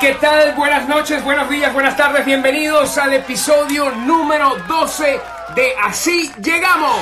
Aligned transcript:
¿qué 0.00 0.16
tal? 0.20 0.54
Buenas 0.54 0.88
noches, 0.88 1.22
buenos 1.22 1.48
días, 1.48 1.72
buenas 1.72 1.96
tardes, 1.96 2.24
bienvenidos 2.24 2.98
al 2.98 3.12
episodio 3.12 3.90
número 3.90 4.56
12 4.66 5.20
de 5.54 5.74
Así 5.82 6.30
Llegamos. 6.42 6.96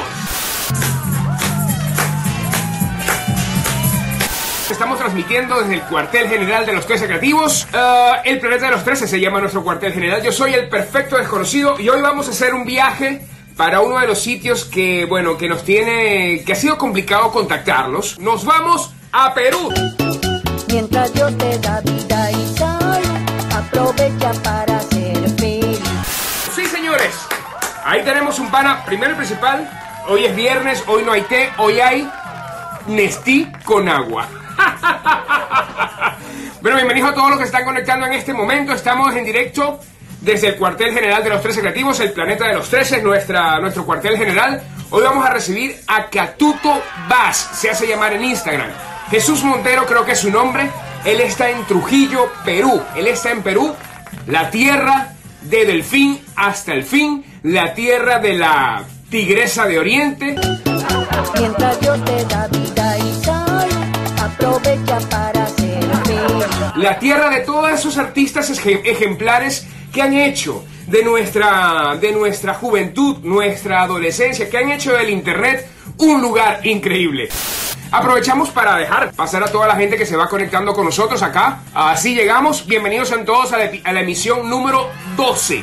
Estamos 4.70 4.98
transmitiendo 4.98 5.60
desde 5.60 5.74
el 5.74 5.82
cuartel 5.82 6.28
general 6.28 6.66
de 6.66 6.72
los 6.72 6.86
13 6.86 7.06
creativos. 7.06 7.66
Uh, 7.72 8.16
el 8.24 8.40
planeta 8.40 8.66
de 8.66 8.72
los 8.72 8.84
13 8.84 9.06
se 9.06 9.20
llama 9.20 9.40
nuestro 9.40 9.62
cuartel 9.62 9.92
general. 9.92 10.22
Yo 10.22 10.32
soy 10.32 10.54
el 10.54 10.68
perfecto 10.68 11.16
desconocido 11.16 11.78
y 11.78 11.88
hoy 11.88 12.00
vamos 12.00 12.28
a 12.28 12.30
hacer 12.32 12.54
un 12.54 12.64
viaje 12.64 13.22
para 13.56 13.80
uno 13.80 13.98
de 14.00 14.06
los 14.06 14.20
sitios 14.20 14.64
que, 14.64 15.04
bueno, 15.04 15.36
que 15.36 15.48
nos 15.48 15.64
tiene, 15.64 16.42
que 16.44 16.52
ha 16.52 16.56
sido 16.56 16.78
complicado 16.78 17.30
contactarlos. 17.30 18.18
Nos 18.18 18.44
vamos 18.44 18.92
a 19.12 19.32
Perú. 19.34 19.72
Mientras 20.72 21.12
Dios 21.12 21.36
te 21.36 21.58
da 21.58 21.82
vida 21.82 22.30
y 22.30 22.56
salud, 22.56 23.04
aprovecha 23.54 24.32
para 24.42 24.80
ser 24.80 25.28
feliz. 25.38 25.78
Sí, 26.54 26.64
señores. 26.64 27.14
Ahí 27.84 28.02
tenemos 28.02 28.38
un 28.38 28.50
pana, 28.50 28.82
primero 28.86 29.12
y 29.12 29.16
principal. 29.16 29.68
Hoy 30.08 30.24
es 30.24 30.34
viernes, 30.34 30.82
hoy 30.86 31.02
no 31.02 31.12
hay 31.12 31.20
té, 31.22 31.50
hoy 31.58 31.78
hay 31.78 32.10
Nestí 32.86 33.52
con 33.64 33.86
agua. 33.86 34.26
bueno, 36.62 36.78
bienvenidos 36.78 37.10
a 37.10 37.14
todos 37.14 37.28
los 37.28 37.38
que 37.38 37.44
están 37.44 37.66
conectando 37.66 38.06
en 38.06 38.14
este 38.14 38.32
momento. 38.32 38.72
Estamos 38.72 39.14
en 39.14 39.26
directo 39.26 39.78
desde 40.22 40.48
el 40.48 40.56
cuartel 40.56 40.94
general 40.94 41.22
de 41.22 41.28
los 41.28 41.42
13 41.42 41.60
creativos, 41.60 42.00
el 42.00 42.12
planeta 42.12 42.46
de 42.46 42.54
los 42.54 42.70
13, 42.70 43.02
nuestra, 43.02 43.60
nuestro 43.60 43.84
cuartel 43.84 44.16
general. 44.16 44.62
Hoy 44.88 45.02
vamos 45.02 45.26
a 45.26 45.28
recibir 45.34 45.78
a 45.86 46.06
Catuto 46.06 46.82
Vaz, 47.10 47.50
se 47.52 47.68
hace 47.68 47.86
llamar 47.86 48.14
en 48.14 48.24
Instagram. 48.24 48.91
Jesús 49.12 49.44
Montero 49.44 49.84
creo 49.86 50.06
que 50.06 50.12
es 50.12 50.20
su 50.20 50.30
nombre. 50.30 50.70
Él 51.04 51.20
está 51.20 51.50
en 51.50 51.64
Trujillo, 51.66 52.30
Perú. 52.46 52.80
Él 52.96 53.06
está 53.08 53.30
en 53.30 53.42
Perú, 53.42 53.74
la 54.26 54.50
tierra 54.50 55.12
de 55.42 55.66
Delfín 55.66 56.18
hasta 56.34 56.72
el 56.72 56.82
fin, 56.82 57.22
la 57.42 57.74
tierra 57.74 58.18
de 58.20 58.32
la 58.32 58.84
tigresa 59.10 59.66
de 59.66 59.78
Oriente. 59.78 60.34
Mientras 61.38 61.80
Dios 61.80 62.02
te 62.06 62.24
da 62.24 62.48
vida 62.48 62.98
y 62.98 63.24
salud, 63.24 63.72
aprovecha 64.18 64.98
para 65.10 65.46
ser. 65.48 65.82
La 66.76 66.98
tierra 66.98 67.28
de 67.28 67.40
todos 67.40 67.70
esos 67.70 67.98
artistas 67.98 68.50
ejem- 68.50 68.80
ejemplares 68.84 69.66
que 69.92 70.00
han 70.00 70.14
hecho 70.14 70.64
de 70.86 71.04
nuestra, 71.04 71.96
de 72.00 72.12
nuestra 72.12 72.54
juventud, 72.54 73.18
nuestra 73.22 73.82
adolescencia, 73.82 74.48
que 74.48 74.56
han 74.56 74.70
hecho 74.70 74.92
del 74.94 75.10
Internet 75.10 75.68
un 75.98 76.22
lugar 76.22 76.66
increíble. 76.66 77.28
Aprovechamos 77.92 78.48
para 78.48 78.76
dejar 78.78 79.12
pasar 79.12 79.42
a 79.42 79.48
toda 79.48 79.66
la 79.66 79.76
gente 79.76 79.98
que 79.98 80.06
se 80.06 80.16
va 80.16 80.26
conectando 80.26 80.72
con 80.72 80.86
nosotros 80.86 81.22
acá. 81.22 81.58
Así 81.74 82.14
llegamos. 82.14 82.66
Bienvenidos 82.66 83.12
a 83.12 83.22
todos 83.22 83.52
a 83.52 83.58
la, 83.58 84.00
emisión 84.00 84.48
número 84.48 84.88
12. 85.14 85.62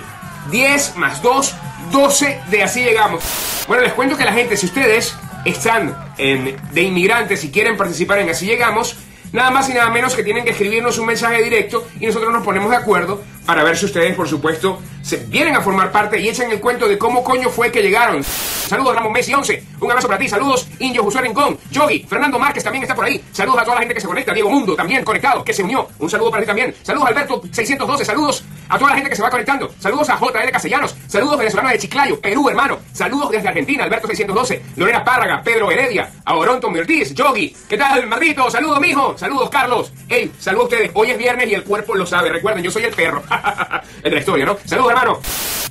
10 0.51 0.95
más 0.97 1.23
2, 1.23 1.55
12 1.91 2.39
de 2.51 2.63
Así 2.63 2.83
Llegamos. 2.83 3.23
Bueno, 3.67 3.81
les 3.81 3.93
cuento 3.93 4.15
que 4.15 4.25
la 4.25 4.33
gente, 4.33 4.57
si 4.57 4.67
ustedes 4.67 5.15
están 5.43 5.97
en- 6.19 6.55
de 6.71 6.81
inmigrantes 6.83 7.43
y 7.43 7.51
quieren 7.51 7.75
participar 7.75 8.19
en 8.19 8.29
Así 8.29 8.45
Llegamos, 8.45 8.95
nada 9.31 9.51
más 9.51 9.69
y 9.69 9.73
nada 9.73 9.89
menos 9.89 10.15
que 10.15 10.23
tienen 10.23 10.43
que 10.43 10.51
escribirnos 10.51 10.97
un 10.97 11.05
mensaje 11.05 11.41
directo 11.43 11.87
y 11.99 12.05
nosotros 12.05 12.31
nos 12.31 12.43
ponemos 12.43 12.69
de 12.69 12.77
acuerdo 12.77 13.21
para 13.45 13.63
ver 13.63 13.75
si 13.77 13.85
ustedes, 13.85 14.15
por 14.15 14.27
supuesto, 14.27 14.79
se 15.01 15.17
vienen 15.17 15.55
a 15.55 15.61
formar 15.61 15.91
parte 15.91 16.19
y 16.19 16.29
echan 16.29 16.51
el 16.51 16.59
cuento 16.59 16.87
de 16.87 16.97
cómo 16.97 17.23
coño 17.23 17.49
fue 17.49 17.71
que 17.71 17.81
llegaron. 17.81 18.23
Saludos 18.23 18.95
Ramón 18.95 19.11
Messi 19.11 19.33
11, 19.33 19.63
un 19.79 19.89
abrazo 19.89 20.07
para 20.07 20.19
ti, 20.19 20.29
saludos. 20.29 20.67
Indio 20.79 21.03
Josué 21.03 21.21
Rincón, 21.21 21.57
Yogi, 21.71 22.05
Fernando 22.07 22.37
Márquez 22.37 22.63
también 22.63 22.83
está 22.83 22.93
por 22.93 23.05
ahí, 23.05 23.23
saludos 23.31 23.61
a 23.61 23.63
toda 23.63 23.75
la 23.75 23.81
gente 23.81 23.95
que 23.95 24.01
se 24.01 24.07
conecta, 24.07 24.33
Diego 24.33 24.49
Mundo 24.49 24.75
también 24.75 25.03
conectado, 25.03 25.43
que 25.43 25.53
se 25.53 25.63
unió, 25.63 25.87
un 25.97 26.09
saludo 26.09 26.29
para 26.29 26.43
ti 26.43 26.47
también, 26.47 26.75
saludos 26.83 27.07
Alberto 27.07 27.41
612, 27.51 28.05
saludos 28.05 28.43
a 28.69 28.77
toda 28.77 28.91
la 28.91 28.95
gente 28.95 29.09
que 29.09 29.15
se 29.15 29.21
va 29.23 29.29
conectando, 29.29 29.73
saludos 29.79 30.09
a 30.09 30.17
JL 30.17 30.51
Castellanos, 30.51 30.95
saludos 31.07 31.37
venezolano 31.37 31.69
de 31.69 31.79
Chiclayo, 31.79 32.21
Perú 32.21 32.49
hermano, 32.49 32.79
saludos 32.93 33.31
desde 33.31 33.47
Argentina, 33.47 33.83
Alberto 33.83 34.07
612, 34.07 34.63
Lorena 34.75 35.03
Párraga, 35.03 35.41
Pedro 35.43 35.71
Heredia, 35.71 36.11
a 36.23 36.35
Oronto 36.35 36.67
Ortiz, 36.67 37.13
Yogi, 37.13 37.55
¿qué 37.67 37.77
tal 37.77 38.05
Mardito? 38.07 38.49
Saludos 38.51 38.79
mijo, 38.79 39.17
saludos 39.17 39.49
Carlos, 39.49 39.91
hey, 40.07 40.31
saludos 40.39 40.65
a 40.65 40.67
ustedes, 40.67 40.91
hoy 40.93 41.11
es 41.11 41.17
viernes 41.17 41.49
y 41.49 41.55
el 41.55 41.63
cuerpo 41.63 41.95
lo 41.95 42.05
sabe, 42.05 42.29
recuerden, 42.29 42.63
yo 42.63 42.69
soy 42.69 42.83
el 42.83 42.93
perro, 42.93 43.23
de 44.03 44.09
la 44.09 44.19
historia, 44.19 44.45
¿no? 44.45 44.57
Saludos 44.65 44.91
hermano. 44.91 45.19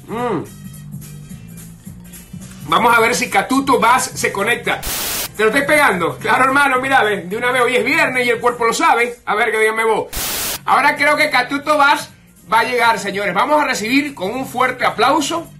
Mm. 0.09 0.59
Vamos 2.69 2.95
a 2.95 3.01
ver 3.01 3.15
si 3.15 3.31
Catuto 3.31 3.81
Vaz 3.81 4.11
se 4.15 4.31
conecta. 4.31 4.81
Te 5.37 5.43
lo 5.45 5.51
estoy 5.51 5.67
pegando. 5.67 6.19
Claro, 6.19 6.45
hermano, 6.45 6.81
mira, 6.81 7.03
de 7.03 7.35
una 7.35 7.51
vez 7.51 7.63
hoy 7.63 7.77
es 7.77 7.85
viernes 7.85 8.27
y 8.27 8.31
el 8.31 8.41
cuerpo 8.41 8.67
lo 8.67 8.75
sabe. 8.75 9.17
A 9.25 9.35
ver 9.35 9.51
qué 9.51 9.59
día 9.59 9.73
me 9.73 9.85
voy. 9.85 10.05
Ahora 10.67 10.95
creo 10.97 11.17
que 11.17 11.31
Catuto 11.31 11.79
Vaz 11.79 12.11
va 12.53 12.61
a 12.61 12.65
llegar, 12.65 12.99
señores. 12.99 13.35
Vamos 13.35 13.61
a 13.61 13.65
recibir 13.65 14.15
con 14.15 14.31
un 14.31 14.47
fuerte 14.47 14.85
aplauso 14.85 15.51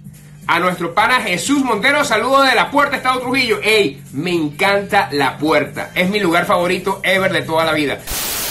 a 0.47 0.59
nuestro 0.59 0.93
pana 0.93 1.21
Jesús 1.21 1.63
Montero. 1.63 2.03
Saludo 2.03 2.41
de 2.43 2.55
la 2.55 2.71
puerta, 2.71 2.97
Estado 2.97 3.19
Trujillo. 3.19 3.59
Ey, 3.61 4.03
me 4.13 4.31
encanta 4.31 5.09
la 5.11 5.37
puerta. 5.37 5.91
Es 5.95 6.09
mi 6.09 6.19
lugar 6.19 6.45
favorito 6.45 6.99
ever 7.03 7.31
de 7.31 7.43
toda 7.43 7.65
la 7.65 7.73
vida. 7.73 7.99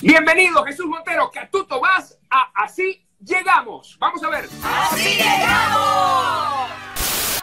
Bienvenido, 0.02 0.64
Jesús 0.64 0.86
Montero. 0.86 1.30
Catuto 1.32 1.80
Vaz 1.80 2.18
a 2.30 2.50
Así 2.54 3.04
Llegamos. 3.24 3.96
Vamos 3.98 4.22
a 4.22 4.28
ver. 4.28 4.44
¡Así 4.62 5.16
llegamos! 5.16 6.70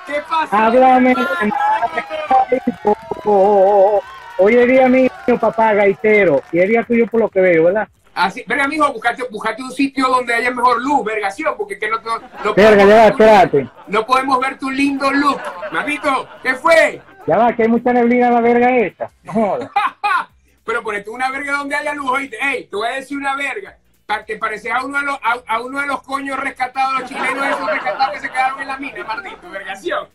¿Qué 0.07 0.21
pasa? 0.29 0.65
Háblame. 0.67 1.13
Hoy 4.37 4.55
es 4.55 4.67
día 4.67 4.87
mío, 4.87 5.09
papá 5.39 5.73
gaitero. 5.73 6.41
Y 6.53 6.59
es 6.59 6.69
día 6.69 6.83
tuyo 6.83 7.07
por 7.07 7.19
lo 7.19 7.29
que 7.29 7.41
veo, 7.41 7.65
¿verdad? 7.65 7.89
Así, 8.15 8.43
verga, 8.47 8.67
mijo, 8.67 8.91
buscate, 8.93 9.23
buscate 9.29 9.61
un 9.61 9.71
sitio 9.71 10.07
donde 10.07 10.33
haya 10.33 10.49
mejor 10.49 10.81
luz, 10.81 11.03
vergación, 11.03 11.53
porque 11.57 11.77
que 11.77 11.89
no, 11.89 11.97
no, 11.99 12.53
Verga, 12.55 12.85
ya 12.85 12.95
va, 12.95 13.07
espérate. 13.07 13.69
no 13.87 14.05
podemos 14.05 14.39
ver 14.39 14.57
tu 14.57 14.69
lindo 14.71 15.11
look. 15.11 15.39
Mamito, 15.71 16.27
¿qué 16.41 16.53
fue? 16.55 17.01
Ya 17.27 17.37
va, 17.37 17.51
que 17.53 17.63
hay 17.63 17.67
mucha 17.67 17.91
neblina 17.91 18.27
en 18.27 18.33
la 18.35 18.41
verga 18.41 18.69
esta. 18.77 19.09
No. 19.23 19.57
Pero 20.65 20.81
ponete 20.81 21.09
una 21.09 21.29
verga 21.29 21.57
donde 21.57 21.75
haya 21.75 21.93
luz, 21.93 22.09
oíste. 22.09 22.37
Ey, 22.41 22.65
te 22.67 22.75
voy 22.75 22.87
a 22.87 22.91
decir 22.91 23.17
una 23.17 23.35
verga. 23.35 23.77
Para 24.05 24.23
que 24.23 24.37
pareces 24.37 24.71
a 24.71 24.83
uno 24.85 24.99
de 24.99 25.05
los, 25.05 25.15
a, 25.21 25.35
a 25.53 25.59
uno 25.61 25.81
de 25.81 25.87
los 25.87 26.01
coños 26.03 26.39
rescatados, 26.39 26.99
los 27.01 27.09
chilenos 27.09 27.45
esos 27.47 27.69
rescatados 27.69 28.13
que 28.13 28.19
se 28.21 28.29
quedaron 28.29 28.61
en 28.61 28.67
la 28.67 28.77
mina, 28.77 29.03
maldito, 29.03 29.49
vergación. 29.49 30.07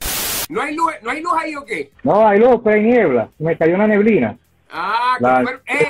¿No 0.48 0.62
hay 0.62 0.74
luz, 0.74 0.92
¿no 1.02 1.10
hay 1.10 1.20
luz 1.20 1.32
ahí 1.38 1.54
o 1.56 1.64
qué? 1.64 1.90
No, 2.02 2.26
hay 2.26 2.38
luz, 2.38 2.60
pero 2.64 2.76
hay 2.76 2.82
niebla. 2.82 3.28
Me 3.38 3.56
cayó 3.58 3.74
una 3.74 3.86
neblina. 3.88 4.36
Ah, 4.72 5.16
que 5.18 5.24
La- 5.24 5.42
fueron- 5.42 5.62
ey, 5.66 5.86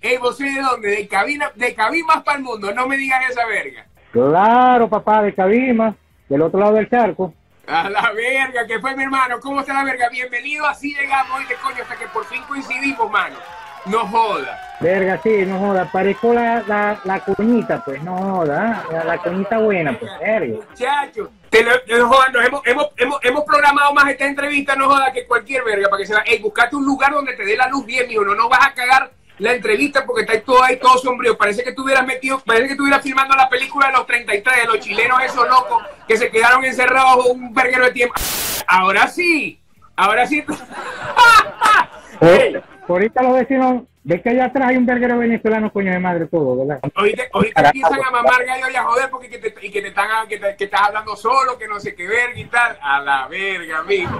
ey, 0.00 0.18
vos 0.18 0.36
sois 0.36 0.54
de 0.54 0.60
dónde? 0.60 0.88
De 0.88 1.08
cabina, 1.08 1.50
de 1.54 1.74
cabina 1.74 2.22
para 2.24 2.38
el 2.38 2.44
mundo, 2.44 2.72
no 2.72 2.86
me 2.86 2.96
digas 2.96 3.30
esa 3.30 3.46
verga. 3.46 3.86
Claro, 4.12 4.88
papá, 4.88 5.22
de 5.22 5.34
Cabima, 5.34 5.96
del 6.28 6.42
otro 6.42 6.60
lado 6.60 6.74
del 6.74 6.90
charco. 6.90 7.32
A 7.66 7.88
la 7.88 8.12
verga, 8.12 8.66
que 8.66 8.78
fue 8.78 8.94
mi 8.94 9.04
hermano. 9.04 9.40
¿Cómo 9.40 9.60
está 9.60 9.72
la 9.72 9.84
verga? 9.84 10.08
Bienvenido, 10.10 10.66
así 10.66 10.94
llegamos 10.94 11.38
hoy 11.38 11.46
de 11.46 11.54
coño 11.54 11.82
hasta 11.82 11.96
que 11.96 12.06
por 12.08 12.24
fin 12.26 12.42
coincidimos, 12.46 13.10
mano. 13.10 13.36
No 13.86 14.06
joda. 14.06 14.60
Verga, 14.80 15.18
sí, 15.22 15.44
no 15.46 15.58
joda. 15.58 15.90
Parezco 15.90 16.34
la, 16.34 16.62
la, 16.66 17.00
la 17.04 17.20
coñita, 17.20 17.82
pues, 17.84 18.02
no 18.02 18.16
joda. 18.16 18.84
La, 18.92 19.04
la 19.04 19.18
coñita 19.18 19.58
buena, 19.58 19.98
pues, 19.98 20.10
verga. 20.20 20.56
Muchacho. 20.68 21.30
Te 21.48 21.64
lo, 21.64 21.72
no 21.98 22.08
joda, 22.08 22.28
nos 22.28 22.44
hemos, 22.44 22.66
hemos, 22.66 22.86
hemos, 22.96 23.18
hemos 23.24 23.44
programado 23.44 23.94
más 23.94 24.08
esta 24.08 24.26
entrevista, 24.26 24.76
no 24.76 24.88
joda, 24.88 25.12
que 25.12 25.26
cualquier 25.26 25.64
verga, 25.64 25.88
para 25.88 26.00
que 26.00 26.06
se 26.06 26.14
va. 26.14 26.22
Ey, 26.26 26.40
buscate 26.40 26.76
un 26.76 26.84
lugar 26.84 27.12
donde 27.12 27.32
te 27.34 27.44
dé 27.44 27.56
la 27.56 27.68
luz 27.68 27.86
bien, 27.86 28.06
mijo. 28.08 28.24
No 28.24 28.34
nos 28.34 28.48
vas 28.48 28.66
a 28.66 28.74
cagar 28.74 29.10
la 29.42 29.54
entrevista 29.54 30.06
porque 30.06 30.22
está 30.22 30.40
todo 30.40 30.62
ahí 30.62 30.78
todo 30.78 30.96
sombrío. 30.98 31.36
Parece 31.36 31.64
que 31.64 31.70
estuvieras 31.70 32.06
metido, 32.06 32.38
parece 32.38 32.66
que 32.66 32.72
estuvieras 32.72 33.02
filmando 33.02 33.34
la 33.34 33.48
película 33.48 33.88
de 33.88 33.92
los 33.94 34.06
33, 34.06 34.56
de 34.56 34.66
los 34.66 34.78
chilenos 34.78 35.20
esos 35.22 35.48
locos 35.48 35.82
que 36.06 36.16
se 36.16 36.30
quedaron 36.30 36.64
encerrados 36.64 37.26
un 37.26 37.52
verguero 37.52 37.84
de 37.86 37.90
tiempo. 37.90 38.14
Ahora 38.66 39.08
sí, 39.08 39.60
ahora 39.96 40.26
sí. 40.26 40.44
Eh, 42.24 42.62
ahorita 42.86 43.20
los 43.20 43.32
vecinos, 43.34 43.82
ves 44.04 44.20
que 44.22 44.30
allá 44.30 44.46
atrás 44.46 44.68
hay 44.70 44.76
un 44.76 44.86
verguero 44.86 45.18
venezolano, 45.18 45.72
coño 45.72 45.92
de 45.92 45.98
madre, 45.98 46.26
todo, 46.26 46.58
¿verdad? 46.66 46.80
Ahorita, 46.94 47.22
ahorita 47.32 47.62
empiezan 47.66 48.04
a 48.04 48.10
mamar 48.10 48.44
gallo 48.44 48.66
y 48.72 48.76
a 48.76 48.82
joder 48.82 49.10
porque 49.10 49.28
que 49.28 49.38
te, 49.38 49.54
y 49.66 49.70
que 49.70 49.80
te 49.82 49.88
están 49.88 50.08
que, 50.28 50.38
te- 50.38 50.56
que 50.56 50.64
estás 50.64 50.80
hablando 50.82 51.14
solo, 51.16 51.56
que 51.58 51.68
no 51.68 51.78
sé 51.80 51.94
qué 51.94 52.06
verga 52.06 52.38
y 52.38 52.44
tal. 52.46 52.76
A 52.82 53.00
la 53.00 53.28
verga, 53.28 53.78
amigo. 53.78 54.10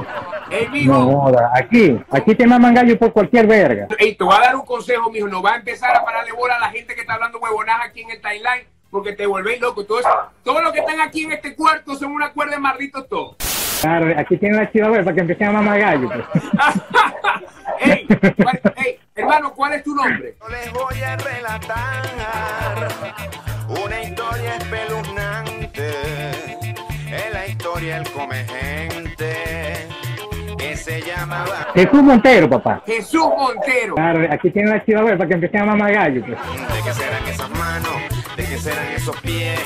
Ey, 0.50 0.67
No 0.67 0.73
mijo. 1.05 1.20
joda. 1.23 1.50
Aquí, 1.55 2.00
aquí 2.11 2.34
te 2.34 2.46
maman 2.46 2.75
gallo 2.75 2.99
por 2.99 3.12
cualquier 3.12 3.46
verga. 3.46 3.88
Ey, 3.99 4.14
te 4.14 4.25
voy 4.25 4.34
a 4.37 4.40
dar 4.40 4.56
un 4.56 4.64
consejo, 4.64 5.11
mijo. 5.11 5.26
No 5.29 5.43
va 5.43 5.55
a 5.55 5.56
empezar 5.56 5.96
a 5.96 6.05
pararle 6.05 6.32
bola 6.32 6.56
a 6.56 6.61
la 6.61 6.70
gente 6.70 6.94
que 6.94 7.00
está 7.02 7.14
hablando 7.14 7.38
huevonadas 7.38 7.87
aquí 7.88 8.02
en 8.02 8.11
el 8.11 8.20
timeline 8.20 8.67
porque 8.90 9.12
te 9.14 9.26
volvéis 9.26 9.61
loco. 9.61 9.85
Todo, 9.85 10.00
eso, 10.00 10.08
todo 10.44 10.61
lo 10.62 10.73
que 10.73 10.81
están 10.81 11.00
aquí 11.00 11.25
en 11.25 11.32
este 11.32 11.55
cuarto 11.56 11.94
son 11.96 12.12
una 12.12 12.32
cuerda 12.32 12.52
de 12.55 12.61
malditos 12.61 13.08
todos. 13.08 13.37
Claro, 13.81 14.14
aquí 14.17 14.37
tienen 14.37 14.58
la 14.61 14.70
chiva 14.70 14.90
para 14.93 15.12
que 15.12 15.20
empiecen 15.23 15.49
a 15.49 15.52
mamar 15.52 15.81
gallo. 15.81 16.08
pues. 16.08 16.25
ey, 17.81 18.06
¿cuál- 18.37 18.61
ey, 18.76 18.99
hermano, 19.32 19.55
¿cuál 19.55 19.73
es 19.75 19.82
tu 19.82 19.94
nombre? 19.94 20.34
Yo 20.40 20.49
les 20.49 20.73
voy 20.73 21.00
a 21.00 21.17
relatar 21.17 22.88
una 23.69 24.02
historia 24.02 24.56
espeluznante. 24.56 25.90
Es 27.11 27.32
la 27.32 27.46
historia 27.46 27.94
del 27.96 28.11
come 28.12 28.44
gente 28.44 29.88
que 30.58 30.76
se 30.76 31.00
llamaba. 31.00 31.69
Jesús 31.75 32.02
Montero, 32.02 32.50
papá. 32.50 32.82
Jesús 32.87 33.26
Montero. 33.37 33.94
Claro, 33.94 34.29
aquí 34.31 34.50
tienen 34.50 34.73
la 34.73 34.84
chiva 34.84 35.02
verde 35.02 35.17
para 35.17 35.29
que 35.29 35.35
empiecen 35.35 35.61
a 35.62 35.64
mamar 35.64 35.93
gallo. 35.94 36.23
pues. 36.26 36.38
¿De 36.38 36.82
qué 36.85 36.93
serán 36.93 37.26
esas 37.26 37.50
manos? 37.50 38.01
¿De 38.52 38.58
qué 38.58 38.64
qué 38.64 38.70
serán 38.70 38.93
esos 38.93 39.20
pies? 39.22 39.60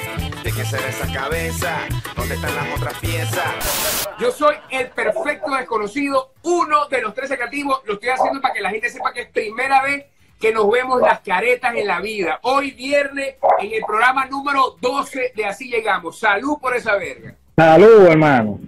¿De 0.44 0.52
qué 0.52 0.64
será 0.64 0.86
esa 0.86 1.12
cabeza? 1.12 1.76
¿Dónde 2.14 2.36
están 2.36 2.54
las 2.54 2.78
otras 2.78 2.94
piezas? 3.00 4.08
Yo 4.20 4.30
soy 4.30 4.54
el 4.70 4.90
perfecto 4.90 5.56
desconocido, 5.56 6.34
uno 6.44 6.86
de 6.86 7.02
los 7.02 7.12
tres 7.12 7.32
creativos. 7.32 7.80
Lo 7.84 7.94
estoy 7.94 8.10
haciendo 8.10 8.40
para 8.40 8.54
que 8.54 8.60
la 8.60 8.70
gente 8.70 8.88
sepa 8.88 9.12
que 9.12 9.22
es 9.22 9.28
primera 9.30 9.82
vez 9.82 10.06
que 10.38 10.52
nos 10.52 10.70
vemos 10.70 11.00
las 11.00 11.18
caretas 11.18 11.74
en 11.74 11.88
la 11.88 12.00
vida. 12.00 12.38
Hoy 12.42 12.70
viernes 12.70 13.34
en 13.58 13.72
el 13.72 13.82
programa 13.84 14.26
número 14.26 14.76
12 14.80 15.32
de 15.34 15.44
Así 15.44 15.68
Llegamos. 15.68 16.20
Salud 16.20 16.56
por 16.60 16.76
esa 16.76 16.94
verga. 16.94 17.34
Salud, 17.56 18.06
hermano. 18.06 18.60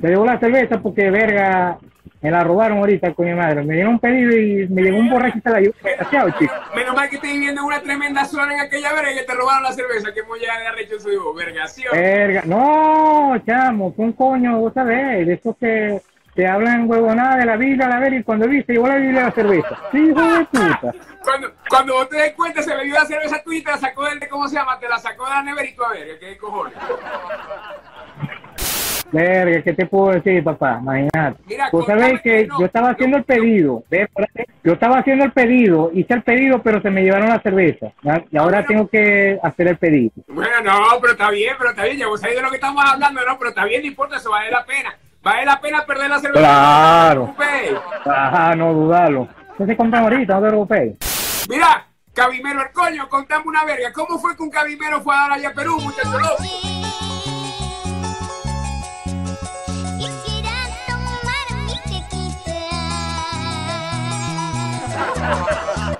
Te 0.00 0.08
llevo 0.08 0.24
la 0.24 0.40
cerveza 0.40 0.80
porque, 0.80 1.10
verga, 1.10 1.78
me 2.22 2.30
la 2.30 2.44
robaron 2.44 2.78
ahorita 2.78 3.14
mi 3.16 3.34
madre. 3.34 3.62
Me 3.62 3.74
dieron 3.74 3.94
un 3.94 3.98
pedido 3.98 4.36
y 4.36 4.68
me 4.68 4.82
llegó 4.82 4.98
un 4.98 5.08
borracho 5.08 5.38
y 5.38 5.48
la 5.48 5.60
llevó. 5.60 5.74
Desgraciado, 5.82 6.30
chico. 6.38 6.54
Menos 6.74 6.94
mal 6.94 7.08
que 7.08 7.16
estoy 7.16 7.32
viviendo 7.32 7.62
en 7.62 7.66
una 7.66 7.80
tremenda 7.80 8.24
zona 8.26 8.54
en 8.54 8.60
aquella 8.60 8.92
verga 8.92 9.14
que 9.14 9.22
te 9.22 9.34
robaron 9.34 9.62
la 9.62 9.72
cerveza. 9.72 10.12
Que 10.12 10.22
molla 10.22 10.58
de 10.58 10.66
arrecho 10.66 11.00
soy 11.00 11.16
vos, 11.16 11.34
vergación. 11.34 11.92
Verga. 11.92 12.42
No, 12.44 13.40
chamo, 13.46 13.92
fue 13.94 14.04
un 14.04 14.12
coño, 14.12 14.58
vos 14.58 14.74
sabés, 14.74 15.26
de 15.26 15.34
esos 15.34 15.56
que 15.56 16.02
te 16.34 16.46
hablan 16.46 16.88
huevonada 16.88 17.36
de 17.36 17.46
la 17.46 17.56
Biblia, 17.56 17.88
la 17.88 17.98
verga, 17.98 18.18
y 18.18 18.22
cuando 18.22 18.46
viste, 18.46 18.74
llevó 18.74 18.86
la 18.86 18.96
Biblia 18.96 19.22
a 19.22 19.24
la 19.24 19.32
cerveza. 19.32 19.78
Sí, 19.90 19.98
hijo 19.98 20.22
de 20.22 20.44
puta. 20.46 20.94
Cuando, 21.22 21.52
cuando 21.68 21.92
vos 21.92 22.08
te 22.08 22.16
des 22.16 22.32
cuenta, 22.32 22.62
se 22.62 22.74
bebió 22.74 22.94
la 22.94 23.04
cerveza 23.04 23.42
tuya 23.42 23.58
y 23.58 23.62
te 23.62 23.70
la 23.70 23.76
sacó 23.76 24.06
del, 24.06 24.26
¿cómo 24.30 24.48
se 24.48 24.54
llama? 24.54 24.78
Te 24.78 24.88
la 24.88 24.98
sacó 24.98 25.24
de 25.26 25.30
la 25.30 25.42
neverita 25.42 25.82
a 25.86 25.92
ver, 25.92 26.18
¿qué 26.18 26.38
cojones? 26.38 26.74
Verga, 29.12 29.62
¿qué 29.62 29.72
te 29.72 29.86
puedo 29.86 30.12
decir, 30.12 30.42
papá? 30.44 30.78
Imagínate. 30.80 31.42
Mira, 31.46 31.68
Vos 31.72 31.86
sabés 31.86 32.20
que 32.22 32.46
no, 32.46 32.60
yo 32.60 32.66
estaba 32.66 32.90
haciendo 32.90 33.16
el 33.18 33.24
pedido. 33.24 33.82
Espérate. 33.90 34.46
Yo 34.62 34.72
estaba 34.72 34.98
haciendo 34.98 35.24
el 35.24 35.32
pedido, 35.32 35.90
hice 35.94 36.14
el 36.14 36.22
pedido, 36.22 36.62
pero 36.62 36.80
se 36.80 36.90
me 36.90 37.02
llevaron 37.02 37.28
la 37.28 37.40
cerveza. 37.40 37.92
Y 38.30 38.36
ahora 38.36 38.64
tengo 38.66 38.88
que 38.88 39.38
hacer 39.42 39.68
el 39.68 39.78
pedido. 39.78 40.12
Bueno, 40.28 40.60
no, 40.62 41.00
pero 41.00 41.12
está 41.12 41.30
bien, 41.30 41.54
pero 41.58 41.70
está 41.70 41.84
bien, 41.84 41.98
ya 41.98 42.06
vos 42.08 42.20
sabés 42.20 42.36
de 42.36 42.42
lo 42.42 42.50
que 42.50 42.56
estamos 42.56 42.84
hablando, 42.84 43.20
no, 43.24 43.38
pero 43.38 43.50
está 43.50 43.64
bien, 43.64 43.82
no 43.82 43.88
importa, 43.88 44.16
eso 44.16 44.30
vale 44.30 44.50
la 44.50 44.64
pena. 44.64 44.94
Vale 45.22 45.44
la 45.44 45.60
pena 45.60 45.84
perder 45.84 46.08
la 46.08 46.18
cerveza. 46.18 46.40
Claro. 46.40 47.34
No. 48.06 48.12
Ajá, 48.12 48.54
no 48.54 48.72
dudarlo. 48.72 49.28
¿Qué 49.58 49.66
se 49.66 49.76
compran 49.76 50.04
ahorita? 50.04 50.34
No 50.34 50.40
te 50.40 50.48
preocupes. 50.48 51.46
Mira, 51.48 51.86
Cabimero 52.14 52.62
el 52.62 52.72
coño, 52.72 53.08
contame 53.08 53.44
una 53.46 53.64
verga. 53.64 53.92
¿Cómo 53.92 54.18
fue 54.18 54.36
que 54.36 54.42
un 54.42 54.50
Cabimero 54.50 55.00
fue 55.00 55.14
a 55.14 55.20
dar 55.20 55.32
allá 55.32 55.48
a 55.50 55.52
Perú, 55.52 55.78
muchacho 55.80 56.10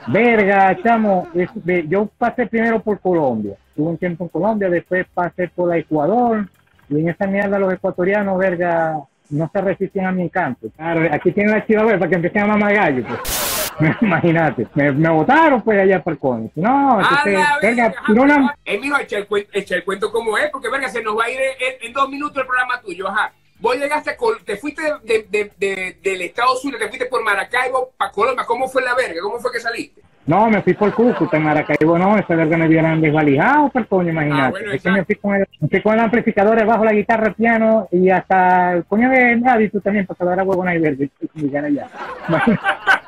Verga, 0.06 0.76
chamo, 0.82 1.28
es- 1.34 1.50
yo 1.88 2.08
pasé 2.18 2.46
primero 2.46 2.80
por 2.80 3.00
Colombia. 3.00 3.54
Tuve 3.76 3.90
un 3.90 3.98
tiempo 3.98 4.24
en 4.24 4.28
Colombia, 4.30 4.68
después 4.68 5.06
pasé 5.12 5.48
por 5.48 5.74
Ecuador. 5.76 6.46
Y 6.88 7.00
en 7.00 7.08
esa 7.08 7.26
mierda 7.26 7.58
los 7.58 7.72
ecuatorianos, 7.72 8.36
verga, 8.38 8.98
no 9.30 9.50
se 9.52 9.60
resisten 9.60 10.06
a 10.06 10.12
mi 10.12 10.22
encanto. 10.22 10.68
Claro, 10.76 11.08
aquí 11.12 11.30
tienen 11.30 11.52
la 11.54 11.64
chiva 11.64 11.84
para 11.84 12.08
que 12.08 12.16
empiecen 12.16 12.42
a 12.42 12.46
mamar 12.48 12.74
gallo. 12.74 13.04
Pues. 13.06 13.20
Imagínate, 14.02 14.66
me, 14.74 14.90
me 14.92 15.08
botaron 15.08 15.62
pues 15.62 15.80
allá 15.80 16.02
para 16.02 16.14
el 16.14 16.18
coño. 16.18 16.50
No, 16.56 17.00
entonces, 17.00 17.32
la 17.34 17.58
verga, 17.62 17.94
tiró 18.06 18.22
una... 18.24 18.54
Eh, 18.64 18.78
mijo, 18.78 18.98
echa 18.98 19.18
el, 19.18 19.28
cuen- 19.28 19.46
echa 19.52 19.76
el 19.76 19.84
cuento 19.84 20.10
como 20.10 20.36
es, 20.36 20.50
porque 20.50 20.68
verga, 20.68 20.88
se 20.88 21.02
nos 21.02 21.16
va 21.16 21.24
a 21.24 21.30
ir 21.30 21.38
en, 21.40 21.86
en 21.86 21.92
dos 21.92 22.08
minutos 22.10 22.38
el 22.38 22.46
programa 22.46 22.80
tuyo, 22.80 23.08
ajá. 23.08 23.32
Vos 23.60 23.76
llegaste, 23.76 24.16
te 24.44 24.56
fuiste 24.56 24.82
de, 25.04 25.26
de, 25.30 25.52
de- 25.58 25.96
del 26.02 26.22
Estado 26.22 26.52
Unidos, 26.62 26.80
te 26.80 26.88
fuiste 26.88 27.06
por 27.06 27.22
Maracaibo 27.22 27.90
para 27.96 28.10
Colombia. 28.10 28.44
¿Cómo 28.46 28.68
fue 28.68 28.82
la 28.82 28.94
verga? 28.94 29.20
¿Cómo 29.22 29.38
fue 29.38 29.52
que 29.52 29.60
saliste? 29.60 30.00
No, 30.26 30.48
me 30.48 30.62
fui 30.62 30.74
por 30.74 30.94
Cúcuta, 30.94 31.38
en 31.38 31.42
Maracaibo, 31.42 31.98
no, 31.98 32.16
esa 32.16 32.34
verga 32.36 32.56
me 32.56 32.68
hubieran 32.68 33.00
desvalijado, 33.00 33.70
el 33.74 33.86
coño, 33.88 34.10
imagínate. 34.10 34.42
Ah, 34.42 34.50
bueno, 34.50 34.72
es 34.72 34.82
que 34.82 34.90
me 34.90 35.04
fui, 35.04 35.14
con 35.16 35.34
el, 35.34 35.46
me 35.58 35.68
fui 35.68 35.82
con 35.82 35.94
el 35.94 36.00
amplificador 36.00 36.56
debajo, 36.58 36.84
la 36.84 36.92
guitarra, 36.92 37.28
el 37.28 37.34
piano 37.34 37.88
y 37.90 38.10
hasta 38.10 38.74
el 38.74 38.84
coño 38.84 39.08
de 39.10 39.36
Nadie, 39.36 39.70
tú 39.70 39.80
también, 39.80 40.06
para 40.06 40.18
salvar 40.18 40.38
a 40.40 40.44
huevona 40.44 40.74
y 40.74 40.78
verde. 40.78 41.10
y 41.34 41.56
allá. 41.56 41.88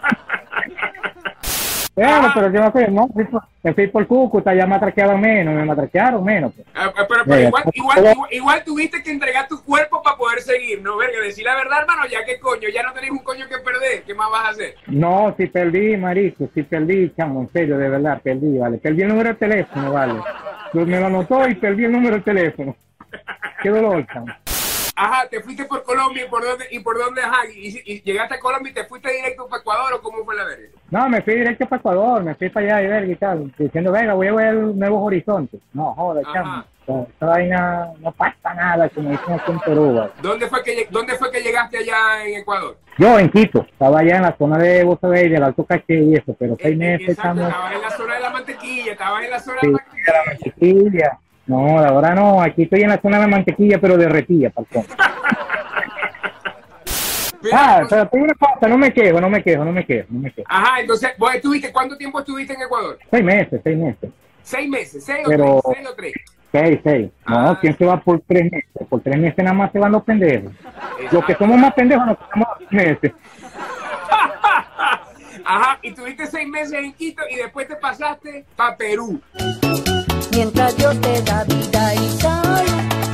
Bueno, 1.95 2.11
Ah. 2.29 2.33
pero 2.35 2.51
yo 2.51 2.61
no 2.61 2.73
sé, 2.73 2.89
no, 2.89 3.07
fui 3.09 3.25
por- 3.25 3.43
me 3.63 3.75
fui 3.75 3.87
por 3.87 4.07
Cúcuta, 4.07 4.55
ya 4.55 4.67
me 4.67 4.77
atraqueaban 4.77 5.21
menos, 5.21 5.55
me 5.55 5.65
matraquearon 5.65 6.25
menos. 6.25 6.55
pues. 6.55 6.67
Ah, 6.75 6.87
ah, 6.87 6.93
pero 6.97 7.07
pero 7.07 7.25
Verga, 7.27 7.49
igual, 7.49 7.63
todo- 7.65 7.73
igual, 7.75 7.99
igual, 7.99 8.17
igual 8.31 8.65
tuviste 8.65 9.03
que 9.03 9.11
entregar 9.11 9.47
tu 9.47 9.63
cuerpo 9.63 10.03
para 10.03 10.17
poder 10.17 10.41
seguir, 10.41 10.81
¿no? 10.83 10.97
Verga, 10.97 11.21
decir 11.23 11.45
la 11.45 11.55
verdad, 11.55 11.81
hermano, 11.83 12.03
ya 12.11 12.25
que 12.25 12.39
coño, 12.41 12.69
ya 12.75 12.83
no 12.83 12.93
tenés 12.95 13.11
un 13.11 13.19
coño 13.19 13.47
que 13.47 13.59
perder. 13.59 14.03
¿Qué 14.07 14.15
más 14.15 14.31
vas 14.31 14.47
a 14.47 14.49
hacer? 14.51 14.75
No, 14.87 15.35
si 15.37 15.47
perdí, 15.49 15.97
marico, 15.99 16.49
si 16.55 16.63
perdí, 16.63 17.13
chamo, 17.15 17.43
en 17.43 17.53
serio, 17.53 17.77
de 17.77 17.89
verdad, 17.91 18.21
perdí, 18.23 18.57
vale. 18.57 18.79
Perdí 18.79 19.03
el 19.03 19.09
número 19.09 19.29
de 19.29 19.35
teléfono, 19.35 19.93
vale. 19.93 20.15
Pues 20.73 20.87
me 20.87 20.99
lo 20.99 21.07
anotó 21.07 21.47
y 21.47 21.55
perdí 21.57 21.85
el 21.85 21.93
número 21.93 22.17
de 22.17 22.23
teléfono. 22.23 22.75
Qué 23.63 23.69
dolor, 23.69 24.05
chamo. 24.13 24.27
Ajá, 24.95 25.27
te 25.29 25.41
fuiste 25.41 25.65
por 25.65 25.83
Colombia 25.85 26.27
y 26.27 26.29
por 26.29 26.45
dónde, 26.45 26.67
y 26.71 26.79
por 26.81 26.99
dónde, 26.99 27.23
ajá, 27.23 27.47
y, 27.55 27.81
y 27.87 28.03
llegaste 28.03 28.35
a 28.35 28.41
Colombia 28.41 28.71
y 28.71 28.75
te 28.75 28.85
fuiste 28.85 29.11
directo 29.11 29.47
para 29.49 29.61
Ecuador 29.63 29.93
o 29.95 30.03
cómo 30.03 30.25
fue 30.25 30.35
la 30.37 30.45
verga. 30.45 30.69
No, 30.91 31.09
me 31.09 31.23
fui 31.23 31.35
directo 31.37 31.67
para 31.67 31.81
Ecuador, 31.81 32.23
me 32.23 32.35
fui 32.35 32.51
para 32.51 32.67
allá 32.77 32.83
y 32.83 32.87
ver 32.89 33.11
y 33.11 33.17
tal, 33.17 33.53
diciendo, 33.57 33.91
venga, 33.91 34.13
voy 34.15 34.27
a 34.29 34.35
ver 34.35 34.55
nuevos 34.55 35.03
horizontes. 35.07 35.61
No, 35.73 35.95
joder, 35.95 36.25
chamo. 36.33 36.65
Esta 36.85 37.27
vaina 37.27 37.93
no 38.01 38.11
pasa 38.13 38.55
nada, 38.55 38.89
como 38.89 39.11
dicen 39.11 39.35
aquí 39.35 39.53
en 39.53 39.61
Perú. 39.61 40.11
¿Dónde 40.21 40.49
fue 40.49 40.63
que, 40.65 40.89
dónde 40.91 41.15
fue 41.15 41.31
que 41.31 41.41
llegaste 41.41 41.79
allá 41.79 42.25
en 42.27 42.41
Ecuador? 42.41 42.77
Yo 42.99 43.19
en 43.21 43.31
Quito, 43.31 43.65
estaba 43.71 44.01
allá 44.01 44.17
en 44.17 44.23
la 44.23 44.37
zona 44.37 44.59
de, 44.59 44.83
vos 44.85 44.99
sabéis, 45.01 45.31
del 45.31 45.43
Alto 45.45 45.65
Caché 45.65 45.95
y 46.03 46.15
eso, 46.15 46.35
pero 46.39 46.57
seis 46.61 46.77
meses, 46.77 47.11
Exacto, 47.11 47.23
chamo. 47.39 47.49
estabas 47.49 47.73
en 47.73 47.81
la 47.83 47.91
zona 47.93 48.15
de 48.17 48.21
la 48.21 48.31
mantequilla, 48.31 48.93
estabas 48.93 49.25
en 49.25 49.31
la 49.31 49.39
zona 49.41 49.61
Sí, 49.63 49.67
de 49.69 50.13
la 50.13 50.25
mantequilla. 50.27 51.19
No, 51.47 51.79
ahora 51.79 52.15
no, 52.15 52.41
aquí 52.41 52.63
estoy 52.63 52.83
en 52.83 52.91
la 52.91 53.01
zona 53.01 53.17
de 53.19 53.23
la 53.25 53.29
mantequilla, 53.29 53.81
pero 53.81 53.97
derretida, 53.97 54.51
perdón. 54.51 54.85
Ah, 57.53 57.83
tengo 58.11 58.25
una 58.25 58.35
cosa, 58.35 58.69
no 58.69 58.79
me 58.79 58.93
quejo, 58.93 59.21
no 59.21 59.29
me 59.29 59.43
quejo, 59.43 59.65
no 59.65 59.73
me 59.73 59.85
quejo, 59.85 60.07
no 60.11 60.21
me 60.21 60.31
quejo. 60.31 60.47
Ajá, 60.49 60.81
entonces, 60.81 61.11
¿vos 61.19 61.35
estuviste, 61.35 61.73
cuánto 61.73 61.97
tiempo 61.97 62.21
estuviste 62.21 62.55
en 62.55 62.63
Ecuador? 62.63 62.99
Seis 63.11 63.25
meses, 63.25 63.61
seis 63.65 63.77
meses. 63.77 64.11
¿Seis 64.43 64.69
meses? 64.69 65.05
¿Seis 65.05 65.25
Pero- 65.27 65.57
o 65.57 65.63
tres? 65.63 65.77
¿Seis 65.77 65.89
o 65.89 65.95
tres? 65.97 66.13
Seis, 66.53 66.81
seis. 66.85 67.11
No, 67.27 67.51
Ah. 67.51 67.59
¿quién 67.61 67.77
se 67.77 67.85
va 67.85 68.01
por 68.01 68.21
tres 68.29 68.45
meses? 68.45 68.87
Por 68.89 69.01
tres 69.01 69.19
meses 69.19 69.39
nada 69.39 69.55
más 69.55 69.73
se 69.73 69.79
van 69.81 69.91
los 69.91 70.05
pendejos. 70.05 70.53
Los 71.11 71.25
que 71.25 71.35
somos 71.35 71.59
más 71.59 71.73
pendejos 71.75 72.07
nos 72.07 72.17
quedamos 72.19 72.49
dos 72.61 72.73
meses. 72.73 73.13
Ajá, 75.45 75.79
y 75.83 75.91
tuviste 75.93 76.27
seis 76.27 76.47
meses 76.47 76.75
en 76.75 76.93
Quito 76.93 77.23
y 77.29 77.35
después 77.37 77.67
te 77.67 77.75
pasaste 77.75 78.45
para 78.55 78.77
Perú. 78.77 79.21
Mientras 80.35 80.77
Dios 80.77 81.01
te 81.01 81.23
da 81.23 81.45
vida 81.45 81.95
y 81.95 82.09
salud, 82.21 82.69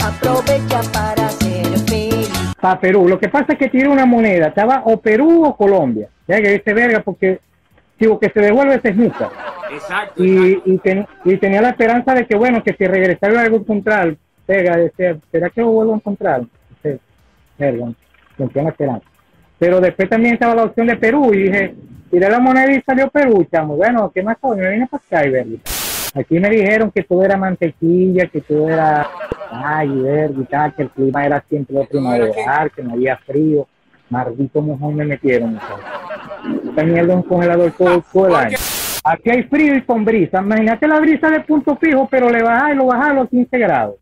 aprovecha 0.05 0.81
para 0.93 1.29
ser 1.31 1.67
feliz. 1.89 2.31
Para 2.61 2.81
Perú. 2.81 3.09
Lo 3.09 3.19
que 3.19 3.29
pasa 3.29 3.53
es 3.53 3.59
que 3.59 3.69
tiene 3.69 3.89
una 3.89 4.07
moneda. 4.07 4.49
Estaba 4.49 4.83
o 4.85 5.01
Perú 5.01 5.45
o 5.45 5.57
Colombia. 5.57 6.09
Ya 6.27 6.41
que 6.41 6.51
dice 6.53 6.73
verga 6.75 7.01
porque 7.01 7.41
digo 7.99 8.19
que 8.19 8.31
se 8.31 8.41
devuelve 8.41 8.81
se 8.81 8.93
nunca. 8.93 9.31
Exacto. 9.73 10.25
Y, 10.25 10.53
exacto. 10.53 10.71
y, 10.71 10.79
ten- 10.79 11.07
y 11.25 11.37
tenía 11.37 11.61
la 11.63 11.71
esperanza 11.71 12.15
de 12.15 12.27
que, 12.27 12.37
bueno, 12.37 12.63
que 12.63 12.75
si 12.75 12.85
regresaba 12.87 13.41
algo 13.43 13.57
a 13.57 13.61
encontrar, 13.61 14.17
verga, 14.47 14.77
decía, 14.77 15.17
¿será 15.33 15.51
que 15.51 15.61
lo 15.61 15.69
vuelvo 15.69 15.93
a 15.95 15.97
encontrar? 15.97 16.43
Verga, 17.59 17.93
sentía 18.37 18.63
la 18.63 18.69
esperanza. 18.71 19.07
Pero 19.59 19.81
después 19.81 20.09
también 20.09 20.35
estaba 20.35 20.55
la 20.55 20.65
opción 20.65 20.87
de 20.87 20.97
Perú 20.97 21.35
y 21.35 21.39
dije, 21.43 21.75
tiré 22.11 22.31
la 22.31 22.39
moneda 22.39 22.71
y 22.73 22.81
salió 22.83 23.09
Perú, 23.11 23.45
chamo. 23.51 23.77
Bueno, 23.77 24.13
¿qué 24.15 24.23
más 24.23 24.37
coño? 24.39 24.63
Me 24.63 24.71
vine 24.71 24.87
para 24.87 25.03
acá 25.05 25.27
y 25.27 25.31
verga. 25.31 25.57
Aquí 26.15 26.39
me 26.41 26.51
dijeron 26.51 26.91
que 26.91 27.03
todo 27.03 27.25
era 27.25 27.37
mantequilla, 27.37 28.27
que 28.27 28.41
todo 28.41 28.69
era 28.69 29.09
ay, 29.51 29.89
tal, 30.51 30.75
que 30.75 30.83
el 30.83 30.91
clima 30.91 31.25
era 31.25 31.45
siempre 31.49 31.77
lo 31.77 31.85
primaveral, 31.85 32.71
que 32.71 32.83
no 32.83 32.93
había 32.93 33.17
frío. 33.19 33.67
Maldito 34.11 34.63
mojón 34.63 34.97
me 34.97 35.05
metieron. 35.05 35.59
es 36.77 37.09
un 37.09 37.23
congelador 37.23 37.73
todo, 37.73 38.27
el 38.27 38.35
año. 38.35 38.59
Aquí 39.05 39.31
hay 39.31 39.43
frío 39.45 39.75
y 39.77 39.83
con 39.83 40.05
brisa. 40.05 40.41
Imagínate 40.41 40.89
la 40.89 41.01
brisa 41.01 41.31
de 41.31 41.41
punto 41.41 41.77
fijo, 41.77 42.09
pero 42.11 42.31
le 42.31 42.43
bajas 42.43 42.73
y 42.73 42.77
lo 42.77 42.87
bajas 42.87 43.11
a 43.11 43.15
los 43.15 43.29
15 43.29 43.59
grados. 43.59 43.97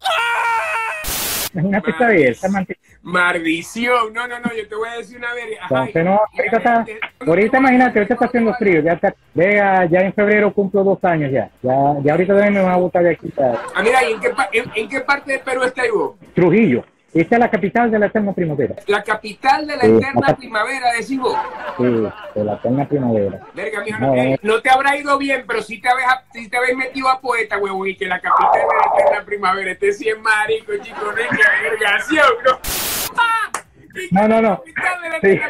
Imagínate 1.52 1.90
esa 1.90 2.06
belleza, 2.06 2.48
mantequilla. 2.48 2.85
Maldición. 3.06 4.12
No, 4.12 4.26
no, 4.26 4.40
no, 4.40 4.52
yo 4.52 4.66
te 4.68 4.74
voy 4.74 4.88
a 4.88 4.96
decir 4.98 5.18
una 5.18 5.32
verga. 5.32 5.58
Entonces, 5.62 6.04
no, 6.04 6.20
ahorita 6.36 6.56
está, 6.56 6.86
ahorita 7.24 7.58
imagínate, 7.58 7.98
ahorita 8.00 8.14
está 8.14 8.26
haciendo 8.26 8.52
frío, 8.54 8.80
ya 8.80 8.92
está, 8.94 9.14
vea, 9.32 9.84
ya 9.86 10.00
en 10.00 10.12
febrero 10.12 10.52
cumplo 10.52 10.82
dos 10.82 10.98
años 11.04 11.30
ya, 11.30 11.48
ya, 11.62 11.72
ya 12.02 12.12
ahorita 12.12 12.34
también 12.34 12.54
me 12.54 12.62
van 12.62 12.72
a 12.72 12.76
botar 12.76 13.04
de 13.04 13.10
aquí 13.10 13.32
Ah, 13.38 13.82
mira, 13.82 14.02
¿y 14.02 14.12
en 14.12 14.20
qué, 14.20 14.32
en, 14.52 14.64
en 14.74 14.88
qué 14.88 15.00
parte 15.02 15.32
de 15.32 15.38
Perú 15.38 15.62
estás 15.62 15.86
vos? 15.94 16.16
Trujillo. 16.34 16.84
Esta 17.14 17.36
es 17.36 17.40
la 17.40 17.50
capital 17.50 17.90
de 17.90 17.98
la 17.98 18.06
eterna 18.06 18.32
primavera. 18.32 18.74
La 18.86 19.02
capital 19.02 19.66
de 19.66 19.76
la 19.76 19.84
eterna 19.84 20.36
primavera, 20.36 20.92
decís 20.92 21.18
vos. 21.18 21.38
Sí, 21.78 21.84
de 22.34 22.44
la 22.44 22.54
eterna 22.54 22.88
primavera. 22.88 23.40
Verga, 23.54 23.80
mijo, 23.82 23.98
No, 24.00 24.06
no, 24.08 24.22
eh, 24.22 24.60
te 24.62 24.70
habrá 24.70 24.96
ido 24.96 25.16
bien, 25.16 25.44
pero 25.46 25.62
sí 25.62 25.80
te 25.80 25.88
habéis, 25.88 26.08
sí 26.32 26.48
te 26.50 26.56
habéis 26.56 26.76
metido 26.76 27.08
a 27.08 27.20
poeta, 27.20 27.58
huevón, 27.58 27.88
y 27.88 27.96
que 27.96 28.06
la 28.06 28.20
capital 28.20 28.52
de 28.52 28.58
la 28.58 29.04
eterna 29.04 29.24
primavera, 29.24 29.70
este 29.70 29.92
sí 29.92 30.08
es 30.08 30.18
marico, 30.20 30.72
chico, 30.82 31.00
no 31.04 31.16
es 31.16 31.28
que 31.28 31.70
vergación, 31.70 32.26
¿no? 32.44 32.58
¡Ah! 33.16 33.62
No, 34.10 34.28
no, 34.28 34.42
no. 34.42 34.58
capital 34.58 35.02
de 35.02 35.08
la 35.08 35.20
Sí. 35.20 35.40